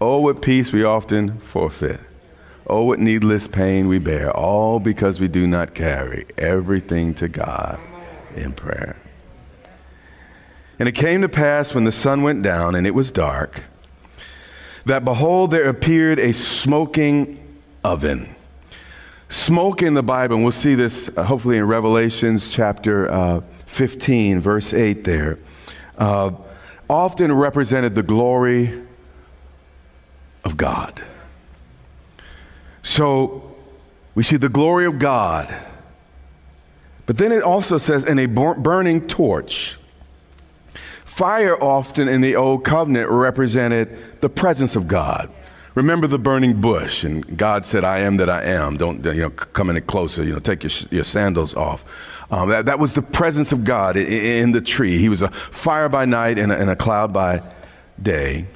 Oh, 0.00 0.18
what 0.18 0.42
peace 0.42 0.72
we 0.72 0.82
often 0.82 1.38
forfeit. 1.38 2.00
Oh, 2.66 2.82
what 2.82 2.98
needless 2.98 3.46
pain 3.46 3.88
we 3.88 3.98
bear, 3.98 4.34
all 4.34 4.80
because 4.80 5.20
we 5.20 5.28
do 5.28 5.46
not 5.46 5.74
carry 5.74 6.26
everything 6.36 7.14
to 7.14 7.28
God 7.28 7.78
in 8.34 8.52
prayer. 8.52 8.96
And 10.78 10.88
it 10.88 10.92
came 10.92 11.20
to 11.22 11.28
pass 11.28 11.72
when 11.72 11.84
the 11.84 11.92
sun 11.92 12.22
went 12.22 12.42
down 12.42 12.74
and 12.74 12.86
it 12.86 12.94
was 12.94 13.12
dark, 13.12 13.62
that 14.86 15.04
behold, 15.04 15.50
there 15.50 15.68
appeared 15.68 16.18
a 16.18 16.32
smoking 16.32 17.60
oven. 17.82 18.34
Smoke 19.28 19.82
in 19.82 19.94
the 19.94 20.02
Bible, 20.02 20.36
and 20.36 20.44
we'll 20.44 20.52
see 20.52 20.74
this 20.74 21.10
uh, 21.16 21.24
hopefully 21.24 21.56
in 21.56 21.66
Revelations 21.66 22.48
chapter 22.48 23.10
uh, 23.10 23.40
15, 23.66 24.40
verse 24.40 24.72
8 24.72 25.04
there, 25.04 25.38
uh, 25.98 26.30
often 26.88 27.32
represented 27.32 27.94
the 27.94 28.02
glory 28.02 28.82
of 30.44 30.56
God. 30.56 31.02
So 32.82 33.56
we 34.14 34.22
see 34.22 34.36
the 34.36 34.48
glory 34.48 34.84
of 34.84 34.98
God 34.98 35.52
but 37.06 37.18
then 37.18 37.32
it 37.32 37.42
also 37.42 37.78
says, 37.78 38.04
in 38.04 38.18
a 38.18 38.26
burning 38.26 39.06
torch. 39.06 39.76
Fire 41.14 41.56
often 41.62 42.08
in 42.08 42.22
the 42.22 42.34
Old 42.34 42.64
Covenant 42.64 43.08
represented 43.08 44.18
the 44.18 44.28
presence 44.28 44.74
of 44.74 44.88
God. 44.88 45.30
Remember 45.76 46.08
the 46.08 46.18
burning 46.18 46.60
bush, 46.60 47.04
and 47.04 47.38
God 47.38 47.64
said, 47.64 47.84
I 47.84 48.00
am 48.00 48.16
that 48.16 48.28
I 48.28 48.42
am. 48.42 48.76
Don't, 48.76 49.04
you 49.04 49.14
know, 49.14 49.30
come 49.30 49.70
any 49.70 49.80
closer, 49.80 50.24
you 50.24 50.32
know, 50.32 50.40
take 50.40 50.64
your, 50.64 50.72
your 50.90 51.04
sandals 51.04 51.54
off. 51.54 51.84
Um, 52.32 52.48
that, 52.48 52.66
that 52.66 52.80
was 52.80 52.94
the 52.94 53.02
presence 53.02 53.52
of 53.52 53.62
God 53.62 53.96
in, 53.96 54.08
in 54.08 54.50
the 54.50 54.60
tree. 54.60 54.98
He 54.98 55.08
was 55.08 55.22
a 55.22 55.28
fire 55.30 55.88
by 55.88 56.04
night 56.04 56.36
and 56.36 56.50
a, 56.50 56.58
and 56.58 56.68
a 56.68 56.74
cloud 56.74 57.12
by 57.12 57.42
day. 58.02 58.48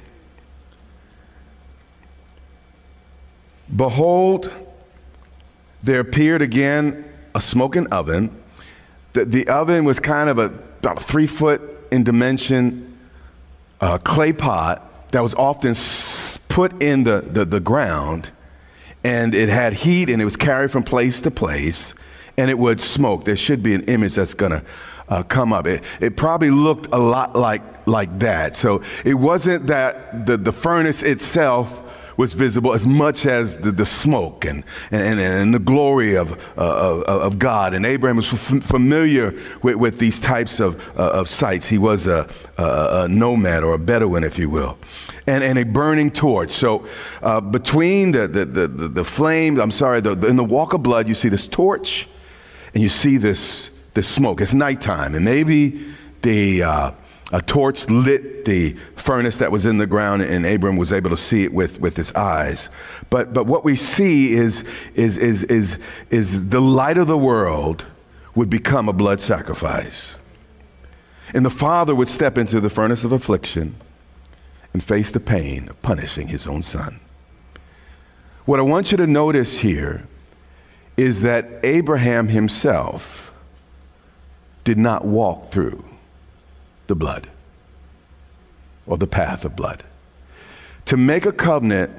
Behold, 3.73 4.51
there 5.81 6.01
appeared 6.01 6.41
again 6.41 7.05
a 7.33 7.39
smoking 7.39 7.87
oven. 7.87 8.35
The, 9.13 9.23
the 9.23 9.47
oven 9.47 9.85
was 9.85 10.01
kind 10.01 10.29
of 10.29 10.39
a, 10.39 10.47
about 10.81 11.01
three 11.01 11.25
foot 11.25 11.68
in 11.91 12.03
dimension 12.03 12.97
uh, 13.81 13.97
clay 13.97 14.33
pot 14.33 15.11
that 15.11 15.21
was 15.21 15.33
often 15.35 15.75
put 16.49 16.81
in 16.81 17.03
the, 17.03 17.21
the, 17.21 17.45
the 17.45 17.59
ground, 17.59 18.31
and 19.03 19.33
it 19.33 19.49
had 19.49 19.73
heat 19.73 20.09
and 20.09 20.21
it 20.21 20.25
was 20.25 20.35
carried 20.35 20.71
from 20.71 20.83
place 20.83 21.21
to 21.21 21.31
place, 21.31 21.93
and 22.37 22.49
it 22.49 22.57
would 22.57 22.81
smoke. 22.81 23.23
There 23.23 23.37
should 23.37 23.63
be 23.63 23.73
an 23.73 23.81
image 23.83 24.15
that's 24.15 24.33
going 24.33 24.51
to 24.51 24.63
uh, 25.07 25.23
come 25.23 25.53
up. 25.53 25.65
It, 25.67 25.83
it 25.99 26.17
probably 26.17 26.51
looked 26.51 26.87
a 26.91 26.99
lot 26.99 27.35
like, 27.35 27.87
like 27.87 28.19
that. 28.19 28.55
So 28.55 28.83
it 29.03 29.15
wasn't 29.15 29.67
that 29.67 30.25
the, 30.25 30.37
the 30.37 30.51
furnace 30.51 31.01
itself 31.01 31.81
was 32.19 32.33
visible 32.33 32.73
as 32.73 32.85
much 32.85 33.25
as 33.25 33.55
the, 33.59 33.71
the 33.71 33.85
smoke 33.85 34.43
and, 34.43 34.65
and, 34.91 35.21
and 35.21 35.53
the 35.53 35.59
glory 35.59 36.17
of, 36.17 36.33
uh, 36.57 36.97
of, 36.97 37.03
of, 37.03 37.39
God. 37.39 37.73
And 37.73 37.85
Abraham 37.85 38.17
was 38.17 38.33
f- 38.33 38.61
familiar 38.61 39.33
with, 39.63 39.77
with 39.77 39.99
these 39.99 40.19
types 40.19 40.59
of, 40.59 40.75
uh, 40.99 41.11
of 41.11 41.29
sites. 41.29 41.69
He 41.69 41.77
was 41.77 42.07
a, 42.07 42.27
a, 42.57 43.03
a, 43.03 43.07
nomad 43.07 43.63
or 43.63 43.73
a 43.73 43.79
Bedouin, 43.79 44.25
if 44.25 44.37
you 44.37 44.49
will, 44.49 44.77
and, 45.27 45.45
and 45.45 45.57
a 45.57 45.63
burning 45.63 46.11
torch. 46.11 46.51
So 46.51 46.85
uh, 47.21 47.39
between 47.39 48.11
the, 48.11 48.27
the, 48.27 48.43
the, 48.43 48.67
the 48.67 49.05
flames, 49.05 49.57
I'm 49.57 49.71
sorry, 49.71 50.01
the, 50.01 50.11
in 50.27 50.35
the 50.35 50.43
walk 50.43 50.73
of 50.73 50.83
blood, 50.83 51.07
you 51.07 51.15
see 51.15 51.29
this 51.29 51.47
torch 51.47 52.09
and 52.73 52.83
you 52.83 52.89
see 52.89 53.15
this, 53.15 53.69
this 53.93 54.09
smoke. 54.09 54.41
It's 54.41 54.53
nighttime, 54.53 55.15
and 55.15 55.23
maybe 55.23 55.85
the 56.21 56.63
uh, 56.63 56.91
a 57.31 57.41
torch 57.41 57.87
lit 57.89 58.45
the 58.45 58.75
furnace 58.95 59.37
that 59.37 59.51
was 59.51 59.65
in 59.65 59.77
the 59.77 59.85
ground, 59.85 60.23
and 60.23 60.45
Abram 60.45 60.77
was 60.77 60.91
able 60.91 61.11
to 61.11 61.17
see 61.17 61.43
it 61.43 61.53
with, 61.53 61.79
with 61.79 61.95
his 61.95 62.11
eyes. 62.13 62.69
But, 63.09 63.33
but 63.33 63.45
what 63.45 63.63
we 63.63 63.75
see 63.75 64.33
is, 64.33 64.63
is, 64.95 65.17
is, 65.17 65.43
is, 65.43 65.77
is 66.09 66.49
the 66.49 66.61
light 66.61 66.97
of 66.97 67.07
the 67.07 67.17
world 67.17 67.85
would 68.33 68.49
become 68.49 68.89
a 68.89 68.93
blood 68.93 69.21
sacrifice. 69.21 70.17
And 71.33 71.45
the 71.45 71.51
father 71.51 71.93
would 71.93 72.07
step 72.07 72.37
into 72.37 72.59
the 72.59 72.69
furnace 72.69 73.03
of 73.03 73.11
affliction 73.11 73.75
and 74.73 74.83
face 74.83 75.11
the 75.11 75.19
pain 75.19 75.69
of 75.69 75.79
punishing 75.83 76.29
his 76.29 76.47
own 76.47 76.63
son. 76.63 76.99
What 78.45 78.59
I 78.59 78.63
want 78.63 78.91
you 78.91 78.97
to 78.97 79.05
notice 79.05 79.59
here 79.59 80.07
is 80.97 81.21
that 81.21 81.59
Abraham 81.63 82.29
himself 82.29 83.31
did 84.63 84.79
not 84.79 85.05
walk 85.05 85.51
through 85.51 85.85
the 86.89 86.95
blood 86.95 87.29
or 88.85 88.97
the 88.97 89.07
path 89.07 89.45
of 89.45 89.55
blood. 89.55 89.83
To 90.85 90.97
make 90.97 91.25
a 91.25 91.31
covenant, 91.31 91.91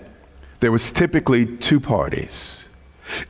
there 0.59 0.73
was 0.73 0.93
typically 0.93 1.47
two 1.57 1.81
parties. 1.81 2.65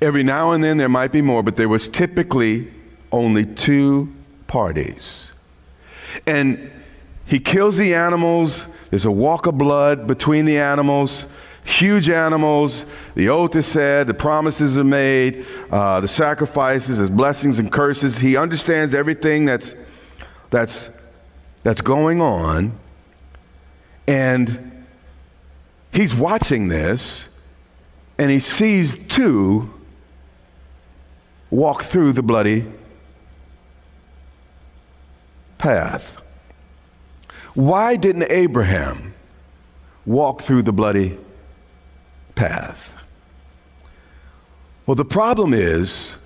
Every 0.01 0.23
now 0.25 0.51
and 0.51 0.65
then 0.65 0.79
there 0.79 0.89
might 0.89 1.13
be 1.13 1.23
more, 1.23 1.43
but 1.43 1.57
there 1.57 1.69
was 1.69 1.89
typically 1.89 2.73
only 3.13 3.47
two 3.47 4.13
parties. 4.47 5.31
And 6.27 6.71
he 7.27 7.39
kills 7.39 7.77
the 7.77 7.95
animals. 7.95 8.67
There's 8.89 9.05
a 9.05 9.11
walk 9.11 9.47
of 9.47 9.57
blood 9.59 10.07
between 10.07 10.47
the 10.47 10.59
animals, 10.59 11.27
huge 11.63 12.09
animals. 12.09 12.85
The 13.15 13.29
oath 13.29 13.55
is 13.55 13.67
said, 13.67 14.07
the 14.07 14.15
promises 14.15 14.79
are 14.79 14.85
made, 14.85 15.47
uh, 15.71 16.01
the 16.01 16.09
sacrifices, 16.09 16.99
his 16.99 17.11
blessings 17.11 17.59
and 17.59 17.71
curses. 17.71 18.19
He 18.19 18.37
understands 18.37 18.95
everything 18.95 19.45
that's, 19.45 19.75
that's, 20.49 20.89
that's 21.63 21.81
going 21.81 22.21
on. 22.21 22.79
And 24.07 24.85
he's 25.93 26.15
watching 26.15 26.69
this, 26.69 27.29
and 28.19 28.31
he 28.31 28.39
sees 28.39 28.97
two 29.09 29.73
walk 31.51 31.83
through 31.83 32.13
the 32.13 32.23
bloody 32.23 32.67
path. 35.59 36.17
Why 37.55 37.97
didn't 37.97 38.31
Abraham 38.31 39.15
walk 40.07 40.43
through 40.43 40.63
the 40.63 40.73
bloody 40.73 41.19
path? 42.35 42.95
Well, 44.87 44.95
the 44.95 45.05
problem 45.05 45.53
is 45.53 46.17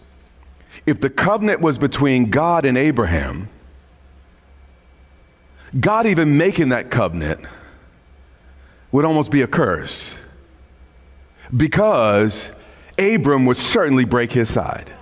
if 0.86 1.00
the 1.00 1.10
covenant 1.10 1.60
was 1.60 1.78
between 1.78 2.30
God 2.30 2.64
and 2.64 2.78
Abraham, 2.78 3.48
God 5.78 6.06
even 6.06 6.36
making 6.36 6.68
that 6.68 6.90
covenant 6.90 7.40
would 8.92 9.04
almost 9.04 9.30
be 9.30 9.42
a 9.42 9.46
curse 9.46 10.16
because 11.54 12.52
Abram 12.98 13.44
would 13.46 13.56
certainly 13.56 14.04
break 14.04 14.32
his 14.32 14.48
side. 14.48 14.92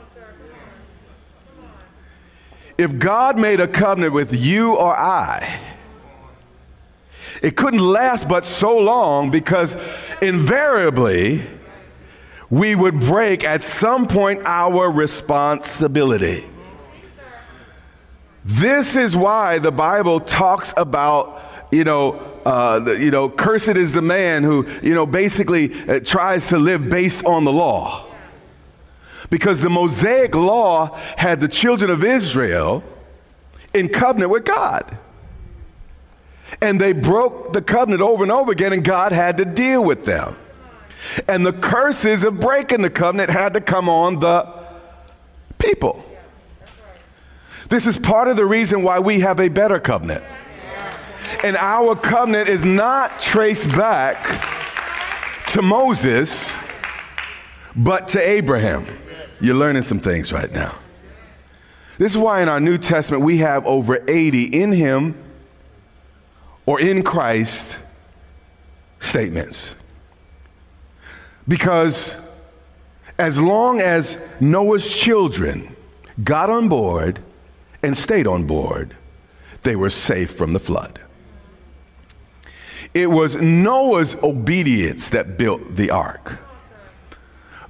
If 2.78 2.98
God 2.98 3.38
made 3.38 3.60
a 3.60 3.68
covenant 3.68 4.14
with 4.14 4.34
you 4.34 4.74
or 4.74 4.96
I, 4.96 5.60
it 7.42 7.56
couldn't 7.56 7.80
last 7.80 8.28
but 8.28 8.44
so 8.44 8.78
long 8.78 9.30
because 9.30 9.76
invariably 10.22 11.42
we 12.48 12.74
would 12.74 13.00
break 13.00 13.44
at 13.44 13.62
some 13.62 14.06
point 14.06 14.42
our 14.44 14.90
responsibility. 14.90 16.44
This 18.44 18.96
is 18.96 19.14
why 19.14 19.58
the 19.58 19.70
Bible 19.70 20.20
talks 20.20 20.74
about, 20.76 21.40
you 21.70 21.84
know, 21.84 22.14
uh, 22.44 22.96
you 22.98 23.10
know, 23.10 23.30
cursed 23.30 23.68
is 23.68 23.92
the 23.92 24.02
man 24.02 24.42
who, 24.42 24.66
you 24.82 24.94
know, 24.94 25.06
basically 25.06 25.72
uh, 25.88 26.00
tries 26.00 26.48
to 26.48 26.58
live 26.58 26.90
based 26.90 27.24
on 27.24 27.44
the 27.44 27.52
law. 27.52 28.04
Because 29.30 29.60
the 29.60 29.70
Mosaic 29.70 30.34
law 30.34 30.98
had 31.16 31.40
the 31.40 31.48
children 31.48 31.90
of 31.90 32.02
Israel 32.04 32.82
in 33.72 33.88
covenant 33.88 34.30
with 34.30 34.44
God. 34.44 34.98
And 36.60 36.80
they 36.80 36.92
broke 36.92 37.52
the 37.52 37.62
covenant 37.62 38.02
over 38.02 38.24
and 38.24 38.32
over 38.32 38.52
again, 38.52 38.72
and 38.72 38.84
God 38.84 39.12
had 39.12 39.38
to 39.38 39.44
deal 39.44 39.82
with 39.82 40.04
them. 40.04 40.36
And 41.26 41.46
the 41.46 41.52
curses 41.52 42.24
of 42.24 42.40
breaking 42.40 42.82
the 42.82 42.90
covenant 42.90 43.30
had 43.30 43.54
to 43.54 43.60
come 43.60 43.88
on 43.88 44.20
the 44.20 44.52
people. 45.58 46.04
This 47.72 47.86
is 47.86 47.98
part 47.98 48.28
of 48.28 48.36
the 48.36 48.44
reason 48.44 48.82
why 48.82 48.98
we 48.98 49.20
have 49.20 49.40
a 49.40 49.48
better 49.48 49.80
covenant. 49.80 50.22
And 51.42 51.56
our 51.56 51.96
covenant 51.96 52.50
is 52.50 52.66
not 52.66 53.18
traced 53.18 53.66
back 53.70 54.44
to 55.52 55.62
Moses, 55.62 56.52
but 57.74 58.08
to 58.08 58.20
Abraham. 58.20 58.84
You're 59.40 59.54
learning 59.54 59.84
some 59.84 60.00
things 60.00 60.34
right 60.34 60.52
now. 60.52 60.80
This 61.96 62.12
is 62.12 62.18
why 62.18 62.42
in 62.42 62.50
our 62.50 62.60
New 62.60 62.76
Testament 62.76 63.24
we 63.24 63.38
have 63.38 63.64
over 63.64 64.04
80 64.06 64.44
in 64.44 64.72
Him 64.72 65.14
or 66.66 66.78
in 66.78 67.02
Christ 67.02 67.78
statements. 69.00 69.74
Because 71.48 72.16
as 73.18 73.40
long 73.40 73.80
as 73.80 74.18
Noah's 74.40 74.94
children 74.94 75.74
got 76.22 76.50
on 76.50 76.68
board 76.68 77.20
and 77.82 77.96
stayed 77.96 78.26
on 78.26 78.44
board, 78.44 78.96
they 79.62 79.76
were 79.76 79.90
safe 79.90 80.32
from 80.32 80.52
the 80.52 80.60
flood. 80.60 81.00
It 82.94 83.10
was 83.10 83.36
Noah's 83.36 84.14
obedience 84.16 85.08
that 85.10 85.38
built 85.38 85.76
the 85.76 85.90
ark. 85.90 86.38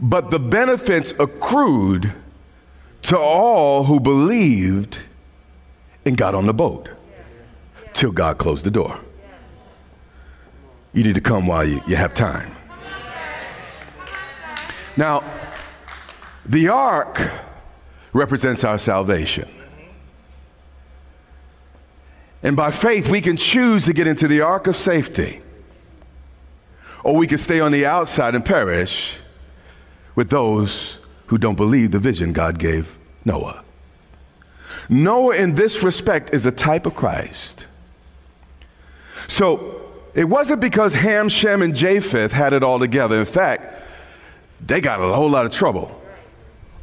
But 0.01 0.31
the 0.31 0.41
benefits 0.41 1.15
accrued 1.19 2.13
to 3.03 3.19
all 3.19 3.85
who 3.85 4.01
believed 4.01 4.99
and 6.05 6.17
got 6.17 6.35
on 6.35 6.47
the 6.47 6.55
boat 6.55 6.89
till 7.93 8.11
God 8.11 8.39
closed 8.39 8.65
the 8.65 8.71
door. 8.71 8.99
You 10.93 11.05
need 11.05 11.15
to 11.15 11.21
come 11.21 11.47
while 11.47 11.65
you, 11.65 11.81
you 11.87 11.97
have 11.97 12.15
time. 12.15 12.55
Now, 14.97 15.23
the 16.45 16.69
ark 16.69 17.31
represents 18.13 18.65
our 18.65 18.79
salvation. 18.79 19.49
And 22.43 22.57
by 22.57 22.71
faith, 22.71 23.09
we 23.09 23.21
can 23.21 23.37
choose 23.37 23.85
to 23.85 23.93
get 23.93 24.07
into 24.07 24.27
the 24.27 24.41
ark 24.41 24.67
of 24.67 24.77
safety. 24.77 25.41
Or 27.05 27.17
we 27.17 27.27
can 27.27 27.39
stay 27.39 27.61
on 27.61 27.73
the 27.73 27.87
outside 27.87 28.35
and 28.35 28.45
perish 28.45 29.17
with 30.15 30.31
those 30.31 30.99
who 31.27 31.39
don't 31.39 31.57
believe 31.57 31.93
the 31.93 31.99
vision 31.99 32.33
God 32.33 32.59
gave 32.59 32.99
Noah. 33.25 33.65
Noah, 34.89 35.37
in 35.37 35.55
this 35.55 35.83
respect, 35.83 36.35
is 36.35 36.45
a 36.45 36.53
type 36.53 36.87
of 36.87 36.95
Christ. 36.95 37.67
So 39.29 39.81
it 40.15 40.25
wasn't 40.25 40.61
because 40.61 40.95
Ham, 40.95 41.29
Shem, 41.29 41.63
and 41.63 41.75
Japheth 41.75 42.33
had 42.33 42.53
it 42.53 42.63
all 42.63 42.79
together. 42.79 43.19
In 43.19 43.25
fact, 43.25 43.83
they 44.61 44.81
got 44.81 45.01
a 45.01 45.13
whole 45.13 45.31
lot 45.31 45.47
of 45.47 45.53
trouble 45.53 46.01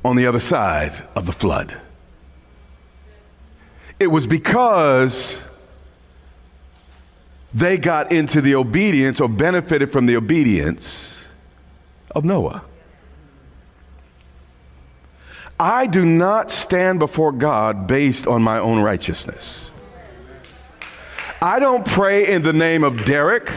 on 0.03 0.15
the 0.15 0.25
other 0.25 0.39
side 0.39 0.93
of 1.15 1.25
the 1.25 1.31
flood. 1.31 1.79
It 3.99 4.07
was 4.07 4.25
because 4.25 5.43
they 7.53 7.77
got 7.77 8.11
into 8.11 8.41
the 8.41 8.55
obedience 8.55 9.19
or 9.19 9.27
benefited 9.27 9.91
from 9.91 10.05
the 10.05 10.15
obedience 10.15 11.21
of 12.11 12.23
Noah. 12.23 12.63
I 15.59 15.87
do 15.87 16.05
not 16.05 16.51
stand 16.51 16.99
before 16.99 17.31
God 17.31 17.85
based 17.85 18.25
on 18.27 18.41
my 18.41 18.59
own 18.59 18.79
righteousness. 18.79 19.71
I 21.41 21.59
don't 21.59 21.85
pray 21.85 22.27
in 22.27 22.43
the 22.43 22.53
name 22.53 22.83
of 22.83 23.03
Derek, 23.03 23.51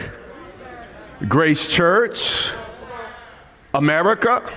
Grace 1.27 1.67
Church, 1.67 2.49
America, 3.73 4.49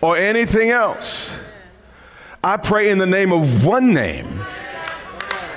or 0.00 0.16
anything 0.16 0.70
else. 0.70 1.36
I 2.42 2.56
pray 2.56 2.90
in 2.90 2.98
the 2.98 3.06
name 3.06 3.32
of 3.32 3.64
one 3.64 3.92
name 3.92 4.40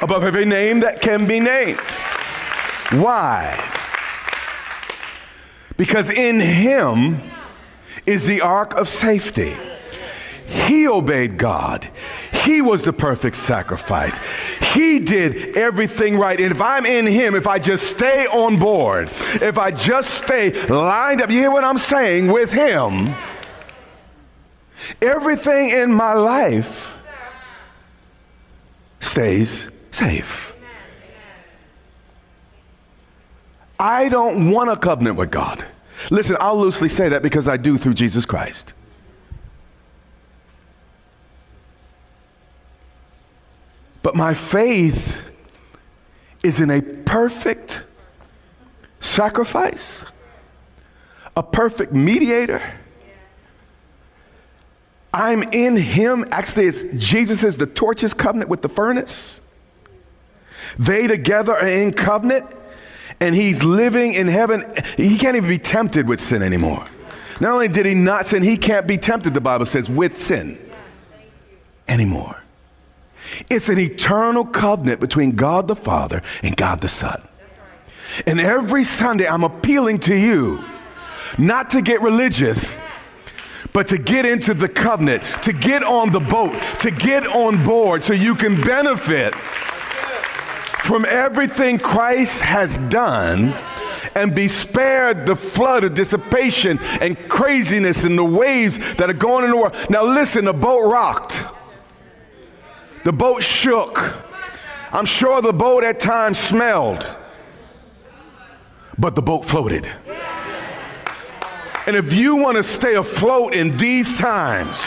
above 0.02 0.24
every 0.24 0.46
name 0.46 0.80
that 0.82 1.00
can 1.00 1.28
be 1.28 1.40
named. 1.40 1.80
Why? 2.92 3.58
Because 5.78 6.10
in 6.10 6.40
Him 6.40 7.22
is 8.06 8.26
the 8.26 8.42
ark 8.42 8.74
of 8.76 8.90
safety. 8.90 9.56
He 10.46 10.88
obeyed 10.88 11.38
God. 11.38 11.90
He 12.44 12.62
was 12.62 12.84
the 12.84 12.92
perfect 12.92 13.38
sacrifice. 13.38 14.20
He 14.74 15.00
did 15.00 15.58
everything 15.58 16.18
right. 16.18 16.40
And 16.40 16.52
if 16.52 16.62
I'm 16.62 16.86
in 16.86 17.06
Him, 17.06 17.36
if 17.36 17.48
I 17.48 17.60
just 17.60 17.88
stay 17.88 18.26
on 18.28 18.60
board, 18.60 19.10
if 19.42 19.58
I 19.58 19.72
just 19.72 20.24
stay 20.24 20.52
lined 20.68 21.22
up, 21.22 21.30
you 21.30 21.38
hear 21.38 21.52
what 21.52 21.64
I'm 21.64 21.78
saying, 21.78 22.28
with 22.28 22.52
Him, 22.52 23.14
everything 25.02 25.70
in 25.70 25.94
my 25.94 26.14
life 26.14 27.00
stays 29.00 29.70
safe. 29.92 30.51
I 33.82 34.10
don't 34.10 34.52
want 34.52 34.70
a 34.70 34.78
covenant 34.78 35.16
with 35.16 35.32
God. 35.32 35.66
Listen, 36.12 36.38
I'll 36.40 36.60
loosely 36.60 36.88
say 36.88 37.10
that 37.10 37.24
because 37.24 37.48
I 37.48 37.58
do 37.58 37.80
through 37.80 37.96
Jesus 37.96 38.26
Christ. 38.26 38.74
But 44.04 44.16
my 44.16 44.36
faith 44.36 45.18
is 46.44 46.60
in 46.60 46.70
a 46.70 46.84
perfect 46.84 47.82
sacrifice, 49.00 50.06
a 51.36 51.42
perfect 51.42 51.92
mediator. 51.92 52.62
I'm 55.12 55.42
in 55.42 55.76
him. 55.76 56.24
Actually, 56.30 56.68
it's 56.68 56.84
Jesus 57.04 57.44
is 57.44 57.58
the 57.58 57.66
torches 57.66 58.14
covenant 58.14 58.48
with 58.48 58.62
the 58.62 58.70
furnace. 58.70 59.42
They 60.78 61.08
together 61.08 61.54
are 61.54 61.68
in 61.68 61.94
covenant, 61.94 62.46
and 63.22 63.36
he's 63.36 63.64
living 63.64 64.14
in 64.14 64.28
heaven. 64.28 64.66
He 64.98 65.18
can't 65.18 65.38
even 65.38 65.48
be 65.48 65.60
tempted 65.60 66.08
with 66.08 66.20
sin 66.20 66.42
anymore 66.42 66.86
Not 67.40 67.54
only 67.54 67.70
did 67.70 67.86
he 67.86 67.94
not 67.94 68.26
sin, 68.26 68.44
he 68.44 68.58
can't 68.58 68.88
be 68.88 68.98
tempted, 68.98 69.34
the 69.34 69.40
Bible 69.42 69.66
says, 69.66 69.90
with 69.90 70.22
sin 70.22 70.60
anymore. 71.88 72.44
It's 73.50 73.70
an 73.70 73.80
eternal 73.80 74.44
covenant 74.44 75.00
between 75.00 75.36
God 75.36 75.68
the 75.68 75.76
Father 75.76 76.22
and 76.44 76.58
God 76.58 76.82
the 76.82 76.90
Son. 76.90 77.22
And 78.28 78.42
every 78.42 78.84
Sunday, 78.84 79.28
I'm 79.28 79.44
appealing 79.44 80.00
to 80.02 80.16
you 80.16 80.64
not 81.38 81.70
to 81.70 81.82
get 81.82 82.02
religious, 82.02 82.78
but 83.72 83.88
to 83.88 83.98
get 83.98 84.26
into 84.26 84.54
the 84.54 84.68
covenant, 84.68 85.24
to 85.44 85.54
get 85.54 85.82
on 85.84 86.12
the 86.12 86.20
boat, 86.20 86.54
to 86.80 86.92
get 86.92 87.26
on 87.26 87.64
board 87.64 88.04
so 88.04 88.12
you 88.12 88.36
can 88.36 88.62
benefit 88.62 89.34
from 90.84 91.06
everything 91.06 91.78
Christ 91.78 92.42
has 92.42 92.78
done 92.90 93.56
and 94.16 94.36
be 94.36 94.48
spared 94.48 95.26
the 95.26 95.36
flood 95.36 95.84
of 95.84 95.94
dissipation 95.94 96.80
and 97.00 97.18
craziness 97.30 98.04
and 98.04 98.18
the 98.18 98.26
waves 98.26 98.78
that 98.96 99.10
are 99.10 99.14
going 99.14 99.46
in 99.46 99.52
the 99.52 99.58
world. 99.58 99.76
Now, 99.90 100.04
listen, 100.04 100.46
the 100.46 100.54
boat 100.54 100.92
rocked, 100.92 101.44
the 103.04 103.14
boat 103.14 103.44
shook. 103.44 104.18
I'm 104.92 105.06
sure 105.06 105.42
the 105.42 105.54
boat 105.54 105.84
at 105.84 106.00
times 106.00 106.40
smelled, 106.40 107.08
but 108.98 109.16
the 109.16 109.22
boat 109.22 109.46
floated. 109.46 109.90
And 111.88 111.96
if 111.96 112.14
you 112.14 112.36
want 112.36 112.58
to 112.58 112.64
stay 112.64 112.96
afloat 112.96 113.56
in 113.56 113.78
these 113.78 114.20
times, 114.20 114.84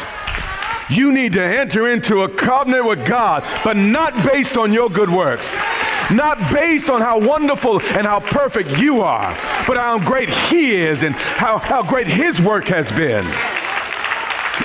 you 0.90 1.12
need 1.12 1.32
to 1.32 1.42
enter 1.42 1.88
into 1.88 2.22
a 2.22 2.28
covenant 2.28 2.84
with 2.84 3.06
God, 3.06 3.42
but 3.64 3.76
not 3.76 4.12
based 4.24 4.56
on 4.56 4.72
your 4.72 4.90
good 4.90 5.10
works 5.10 5.56
not 6.10 6.52
based 6.52 6.90
on 6.90 7.00
how 7.00 7.18
wonderful 7.18 7.80
and 7.80 8.06
how 8.06 8.20
perfect 8.20 8.78
you 8.78 9.00
are, 9.00 9.32
but 9.66 9.76
how 9.76 9.98
great 9.98 10.30
He 10.30 10.74
is 10.74 11.02
and 11.02 11.14
how, 11.14 11.58
how 11.58 11.82
great 11.82 12.06
His 12.06 12.40
work 12.40 12.66
has 12.66 12.90
been. 12.92 13.26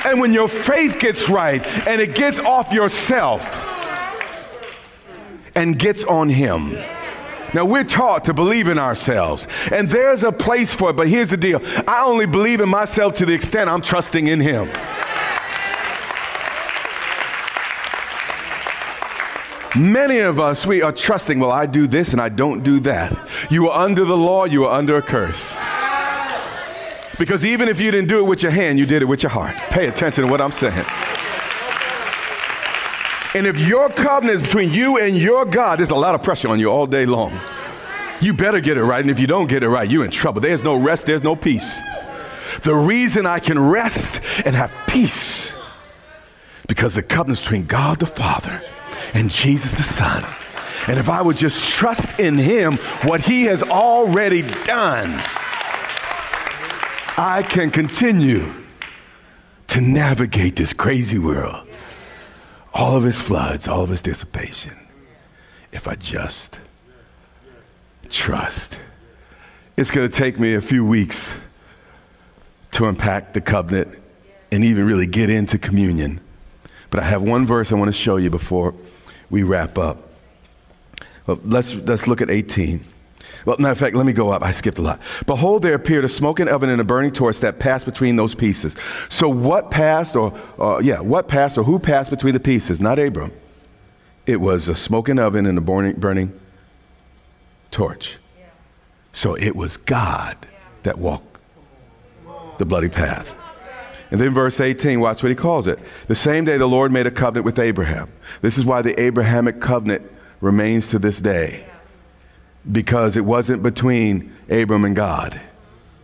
And 0.06 0.20
when 0.20 0.34
your 0.34 0.48
faith 0.48 1.00
gets 1.00 1.30
right 1.30 1.66
and 1.88 2.00
it 2.00 2.16
gets 2.16 2.40
off 2.40 2.72
yourself 2.72 3.44
and 5.56 5.78
gets 5.78 6.04
on 6.04 6.30
Him. 6.30 6.78
Now, 7.54 7.66
we're 7.66 7.84
taught 7.84 8.26
to 8.26 8.34
believe 8.34 8.68
in 8.68 8.78
ourselves, 8.78 9.48
and 9.72 9.90
there's 9.90 10.24
a 10.24 10.32
place 10.32 10.72
for 10.72 10.92
it, 10.92 10.96
but 10.96 11.08
here's 11.08 11.32
the 11.32 11.38
deal 11.38 11.62
I 11.88 12.04
only 12.06 12.28
believe 12.28 12.62
in 12.62 12.70
myself 12.70 13.16
to 13.16 13.26
the 13.26 13.34
extent 13.34 13.70
I'm 13.70 13.82
trusting 13.82 14.28
in 14.28 14.40
Him. 14.40 14.70
Many 19.78 20.20
of 20.20 20.40
us, 20.40 20.66
we 20.66 20.82
are 20.82 20.92
trusting, 20.92 21.40
well, 21.40 21.52
I 21.52 21.68
do 21.68 21.86
this 21.86 22.12
and 22.12 22.20
I 22.20 22.30
don't 22.30 22.64
do 22.64 22.80
that. 22.82 23.16
You 23.52 23.70
are 23.70 23.86
under 23.86 24.04
the 24.04 24.18
law, 24.18 24.46
you 24.46 24.66
are 24.66 24.76
under 24.76 24.98
a 24.98 25.02
curse. 25.02 25.42
Because 27.20 27.46
even 27.46 27.70
if 27.70 27.80
you 27.80 27.92
didn't 27.92 28.08
do 28.08 28.20
it 28.20 28.24
with 28.24 28.42
your 28.42 28.52
hand, 28.52 28.80
you 28.80 28.86
did 28.86 29.02
it 29.02 29.06
with 29.06 29.22
your 29.22 29.30
heart. 29.30 29.56
Pay 29.70 29.88
attention 29.88 30.24
to 30.24 30.32
what 30.32 30.42
I'm 30.42 30.52
saying. 30.52 30.86
And 33.36 33.46
if 33.46 33.60
your 33.60 33.90
covenant 33.90 34.42
is 34.42 34.48
between 34.48 34.72
you 34.72 34.98
and 34.98 35.16
your 35.16 35.46
God, 35.46 35.80
there's 35.80 35.92
a 35.92 35.96
lot 35.96 36.16
of 36.16 36.24
pressure 36.24 36.48
on 36.48 36.60
you 36.60 36.72
all 36.72 36.88
day 36.88 37.06
long. 37.06 37.40
You 38.22 38.34
better 38.34 38.60
get 38.60 38.78
it 38.78 38.84
right. 38.84 39.02
And 39.02 39.12
if 39.12 39.20
you 39.20 39.28
don't 39.28 39.48
get 39.48 39.62
it 39.62 39.70
right, 39.70 39.90
you're 39.90 40.04
in 40.04 40.12
trouble. 40.12 40.42
There's 40.42 40.64
no 40.64 40.76
rest, 40.76 41.06
there's 41.06 41.22
no 41.22 41.36
peace. 41.36 41.80
The 42.64 42.74
reason 42.74 43.28
I 43.28 43.38
can 43.38 43.60
rest 43.60 44.20
and 44.46 44.56
have 44.56 44.74
peace 44.88 45.54
because 46.68 46.96
the 46.96 47.04
covenant 47.04 47.40
between 47.42 47.66
God 47.66 48.00
the 48.00 48.08
Father 48.08 48.62
and 49.14 49.30
Jesus 49.30 49.74
the 49.74 49.84
Son. 49.84 50.26
And 50.88 51.00
if 51.00 51.10
I 51.10 51.22
would 51.22 51.38
just 51.38 51.70
trust 51.74 52.20
in 52.20 52.36
Him, 52.38 52.78
what 53.04 53.22
He 53.22 53.44
has 53.44 53.62
already 53.64 54.42
done, 54.42 55.22
I 57.18 57.46
can 57.48 57.70
continue 57.70 58.54
to 59.68 59.82
navigate 59.82 60.56
this 60.56 60.74
crazy 60.74 61.20
world, 61.20 61.68
all 62.74 62.96
of 62.96 63.06
its 63.06 63.20
floods, 63.20 63.68
all 63.68 63.84
of 63.84 63.92
its 63.92 64.02
dissipation, 64.02 64.76
if 65.72 65.88
I 65.88 65.96
just 65.96 66.60
trust. 68.10 68.80
It's 69.78 69.92
going 69.92 70.10
to 70.10 70.16
take 70.16 70.40
me 70.40 70.56
a 70.56 70.62
few 70.62 70.84
weeks 70.84 71.38
to 72.72 72.86
unpack 72.86 73.34
the 73.34 73.42
covenant 73.42 73.98
and 74.52 74.64
even 74.64 74.86
really 74.86 75.06
get 75.06 75.30
into 75.30 75.58
communion. 75.58 76.20
But 76.90 77.02
I 77.02 77.04
have 77.04 77.22
one 77.22 77.46
verse 77.46 77.72
I 77.72 77.76
want 77.76 77.90
to 77.90 77.94
show 77.94 78.18
you 78.18 78.30
before 78.30 78.74
we 79.30 79.44
wrap 79.44 79.78
up. 79.78 80.10
Well, 81.26 81.40
let's, 81.44 81.76
let's 81.76 82.08
look 82.08 82.22
at 82.22 82.30
18. 82.30 82.84
Well, 83.46 83.56
matter 83.60 83.72
of 83.72 83.78
fact, 83.78 83.96
let 83.96 84.06
me 84.06 84.14
go 84.14 84.30
up. 84.30 84.44
I 84.44 84.52
skipped 84.52 84.78
a 84.78 84.82
lot. 84.82 85.00
Behold, 85.26 85.62
there 85.62 85.74
appeared 85.74 86.04
a 86.04 86.10
smoking 86.10 86.48
oven 86.48 86.70
and 86.70 86.82
a 86.82 86.84
burning 86.84 87.12
torch 87.12 87.40
that 87.40 87.60
passed 87.60 87.86
between 87.86 88.16
those 88.16 88.36
pieces. 88.36 88.76
So, 89.08 89.30
what 89.30 89.72
passed, 89.72 90.16
or 90.16 90.38
uh, 90.60 90.80
yeah, 90.84 91.00
what 91.00 91.28
passed, 91.28 91.58
or 91.58 91.64
who 91.64 91.80
passed 91.80 92.10
between 92.10 92.34
the 92.34 92.40
pieces? 92.40 92.82
Not 92.82 93.00
Abram. 93.00 93.32
It 94.26 94.42
was 94.42 94.68
a 94.68 94.76
smoking 94.76 95.20
oven 95.20 95.46
and 95.46 95.58
a 95.58 95.62
burning, 95.62 95.96
burning 95.96 96.40
torch. 97.72 98.18
So, 99.14 99.36
it 99.36 99.56
was 99.56 99.78
God 99.78 100.38
that 100.84 100.98
walked 100.98 101.38
the 102.58 102.66
bloody 102.66 102.90
path. 102.90 103.36
And 104.12 104.20
then 104.20 104.34
verse 104.34 104.60
18, 104.60 105.00
watch 105.00 105.22
what 105.22 105.30
he 105.30 105.36
calls 105.36 105.68
it. 105.68 105.80
The 106.08 106.16
same 106.16 106.46
day 106.46 106.58
the 106.58 106.68
Lord 106.68 106.92
made 106.92 107.06
a 107.06 107.12
covenant 107.12 107.46
with 107.46 107.60
Abraham. 107.60 108.12
This 108.42 108.58
is 108.58 108.66
why 108.66 108.82
the 108.82 109.00
Abrahamic 109.00 109.62
covenant 109.62 110.10
remains 110.42 110.90
to 110.90 111.00
this 111.00 111.22
day. 111.22 111.66
Because 112.70 113.16
it 113.16 113.26
wasn't 113.26 113.62
between 113.62 114.36
Abram 114.50 114.84
and 114.84 114.96
God, 114.96 115.36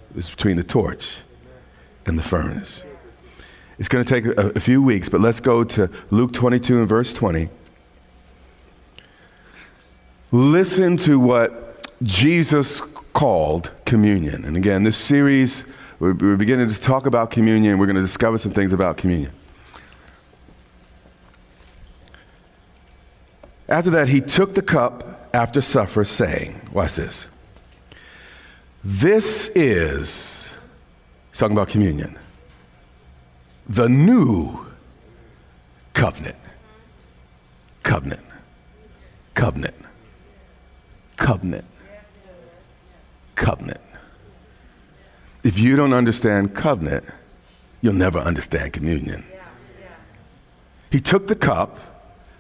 it 0.10 0.16
was 0.16 0.30
between 0.30 0.58
the 0.58 0.64
torch 0.64 1.18
and 2.06 2.18
the 2.18 2.24
furnace. 2.24 2.84
It's 3.78 3.90
going 3.90 4.06
to 4.06 4.10
take 4.10 4.26
a, 4.26 4.52
a 4.56 4.60
few 4.60 4.82
weeks, 4.82 5.10
but 5.10 5.20
let's 5.20 5.40
go 5.40 5.64
to 5.64 5.90
Luke 6.12 6.32
22 6.32 6.80
and 6.80 6.88
verse 6.88 7.14
20. 7.14 7.50
Listen 10.32 10.98
to 10.98 11.20
what 11.20 12.02
Jesus 12.04 12.82
called 13.14 13.72
communion. 13.86 14.46
And 14.46 14.56
again, 14.56 14.84
this 14.84 14.98
series 14.98 15.64
we're, 16.00 16.14
beginning 16.14 16.70
to 16.70 16.80
talk 16.80 17.06
about 17.06 17.32
communion. 17.32 17.78
We're 17.78 17.86
going 17.86 17.96
to 17.96 18.02
discover 18.02 18.38
some 18.38 18.52
things 18.52 18.74
about 18.74 18.98
communion. 18.98 19.32
After 23.68 23.90
that, 23.92 24.10
he 24.10 24.22
took 24.22 24.54
the 24.54 24.62
cup 24.62 25.30
after 25.34 25.62
supper, 25.62 26.06
saying, 26.06 26.62
Watch 26.72 26.96
this. 26.96 27.28
This 28.84 29.50
is, 29.56 30.58
he's 31.32 31.40
talking 31.40 31.58
about 31.58 31.70
communion, 31.70 32.18
the 33.68 33.90
new 33.90 34.66
covenant. 35.94 36.36
Covenant. 37.82 38.22
Covenant. 39.34 39.76
Covenant. 41.18 41.66
Covenant. 43.36 43.82
If 45.46 45.60
you 45.60 45.76
don't 45.76 45.94
understand 45.94 46.56
covenant, 46.56 47.06
you'll 47.80 47.94
never 47.94 48.18
understand 48.18 48.74
communion. 48.74 49.24
He 50.92 51.00
took 51.00 51.28
the 51.28 51.36
cup, 51.36 51.80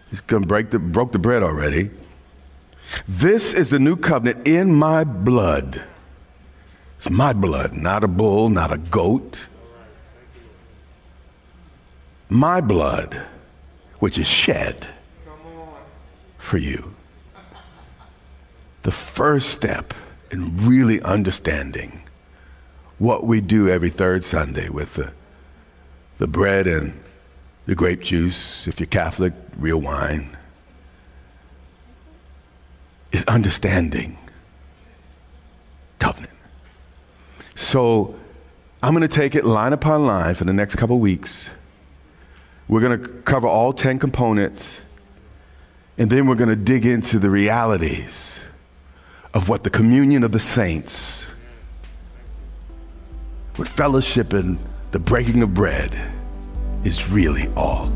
he's 0.09 0.21
gonna 0.21 0.47
break 0.47 0.71
the, 0.71 0.79
broke 0.79 1.11
the 1.11 1.19
bread 1.19 1.43
already. 1.43 1.91
This 3.07 3.53
is 3.53 3.69
the 3.69 3.77
new 3.77 3.95
covenant 3.95 4.47
in 4.47 4.73
my 4.73 5.03
blood. 5.03 5.83
It's 6.97 7.11
my 7.11 7.31
blood, 7.31 7.73
not 7.73 8.03
a 8.03 8.07
bull, 8.07 8.49
not 8.49 8.73
a 8.73 8.77
goat. 8.79 9.45
My 12.27 12.59
blood, 12.59 13.21
which 13.99 14.17
is 14.17 14.25
shed 14.25 14.87
for 16.39 16.57
you. 16.57 16.95
The 18.81 18.91
first 18.91 19.49
step 19.49 19.93
in 20.31 20.57
really 20.57 20.99
understanding 21.03 22.01
what 22.97 23.25
we 23.25 23.41
do 23.41 23.69
every 23.69 23.89
third 23.89 24.23
Sunday 24.23 24.69
with 24.69 24.95
the, 24.95 25.11
the 26.17 26.27
bread 26.27 26.67
and 26.67 26.99
the 27.65 27.75
grape 27.75 28.01
juice, 28.01 28.67
if 28.67 28.79
you're 28.79 28.87
Catholic, 28.87 29.33
real 29.57 29.79
wine, 29.79 30.37
is 33.11 33.25
understanding 33.25 34.17
covenant. 35.99 36.33
So 37.55 38.15
I'm 38.83 38.93
going 38.93 39.07
to 39.07 39.13
take 39.13 39.35
it 39.35 39.45
line 39.45 39.73
upon 39.73 40.05
line 40.05 40.35
for 40.35 40.43
the 40.43 40.53
next 40.53 40.75
couple 40.75 40.99
weeks. 40.99 41.49
We're 42.67 42.81
going 42.81 43.01
to 43.01 43.07
cover 43.23 43.47
all 43.47 43.73
10 43.73 43.99
components, 43.99 44.81
and 45.97 46.09
then 46.09 46.27
we're 46.27 46.35
going 46.35 46.49
to 46.49 46.55
dig 46.55 46.85
into 46.85 47.19
the 47.19 47.29
realities 47.29 48.39
of 49.33 49.49
what 49.49 49.63
the 49.63 49.69
communion 49.69 50.23
of 50.23 50.31
the 50.31 50.39
saints 50.39 51.24
what 53.55 53.67
fellowship 53.67 54.33
and 54.33 54.57
the 54.91 54.99
breaking 54.99 55.41
of 55.41 55.53
bread 55.53 55.95
is 56.83 57.09
really 57.09 57.47
all 57.55 57.91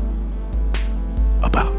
about. 1.42 1.74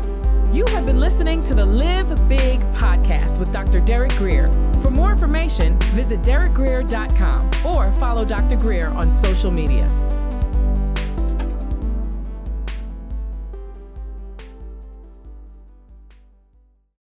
You 0.53 0.65
have 0.67 0.85
been 0.85 0.99
listening 0.99 1.41
to 1.43 1.53
the 1.53 1.65
Live 1.65 2.09
Big 2.27 2.59
podcast 2.73 3.39
with 3.39 3.51
Dr. 3.51 3.79
Derek 3.79 4.11
Grier. 4.15 4.47
For 4.81 4.91
more 4.91 5.11
information, 5.11 5.79
visit 5.93 6.21
derekgrier.com 6.21 7.51
or 7.65 7.91
follow 7.93 8.25
Dr. 8.25 8.57
Grier 8.57 8.89
on 8.89 9.13
social 9.13 9.49
media. 9.49 9.87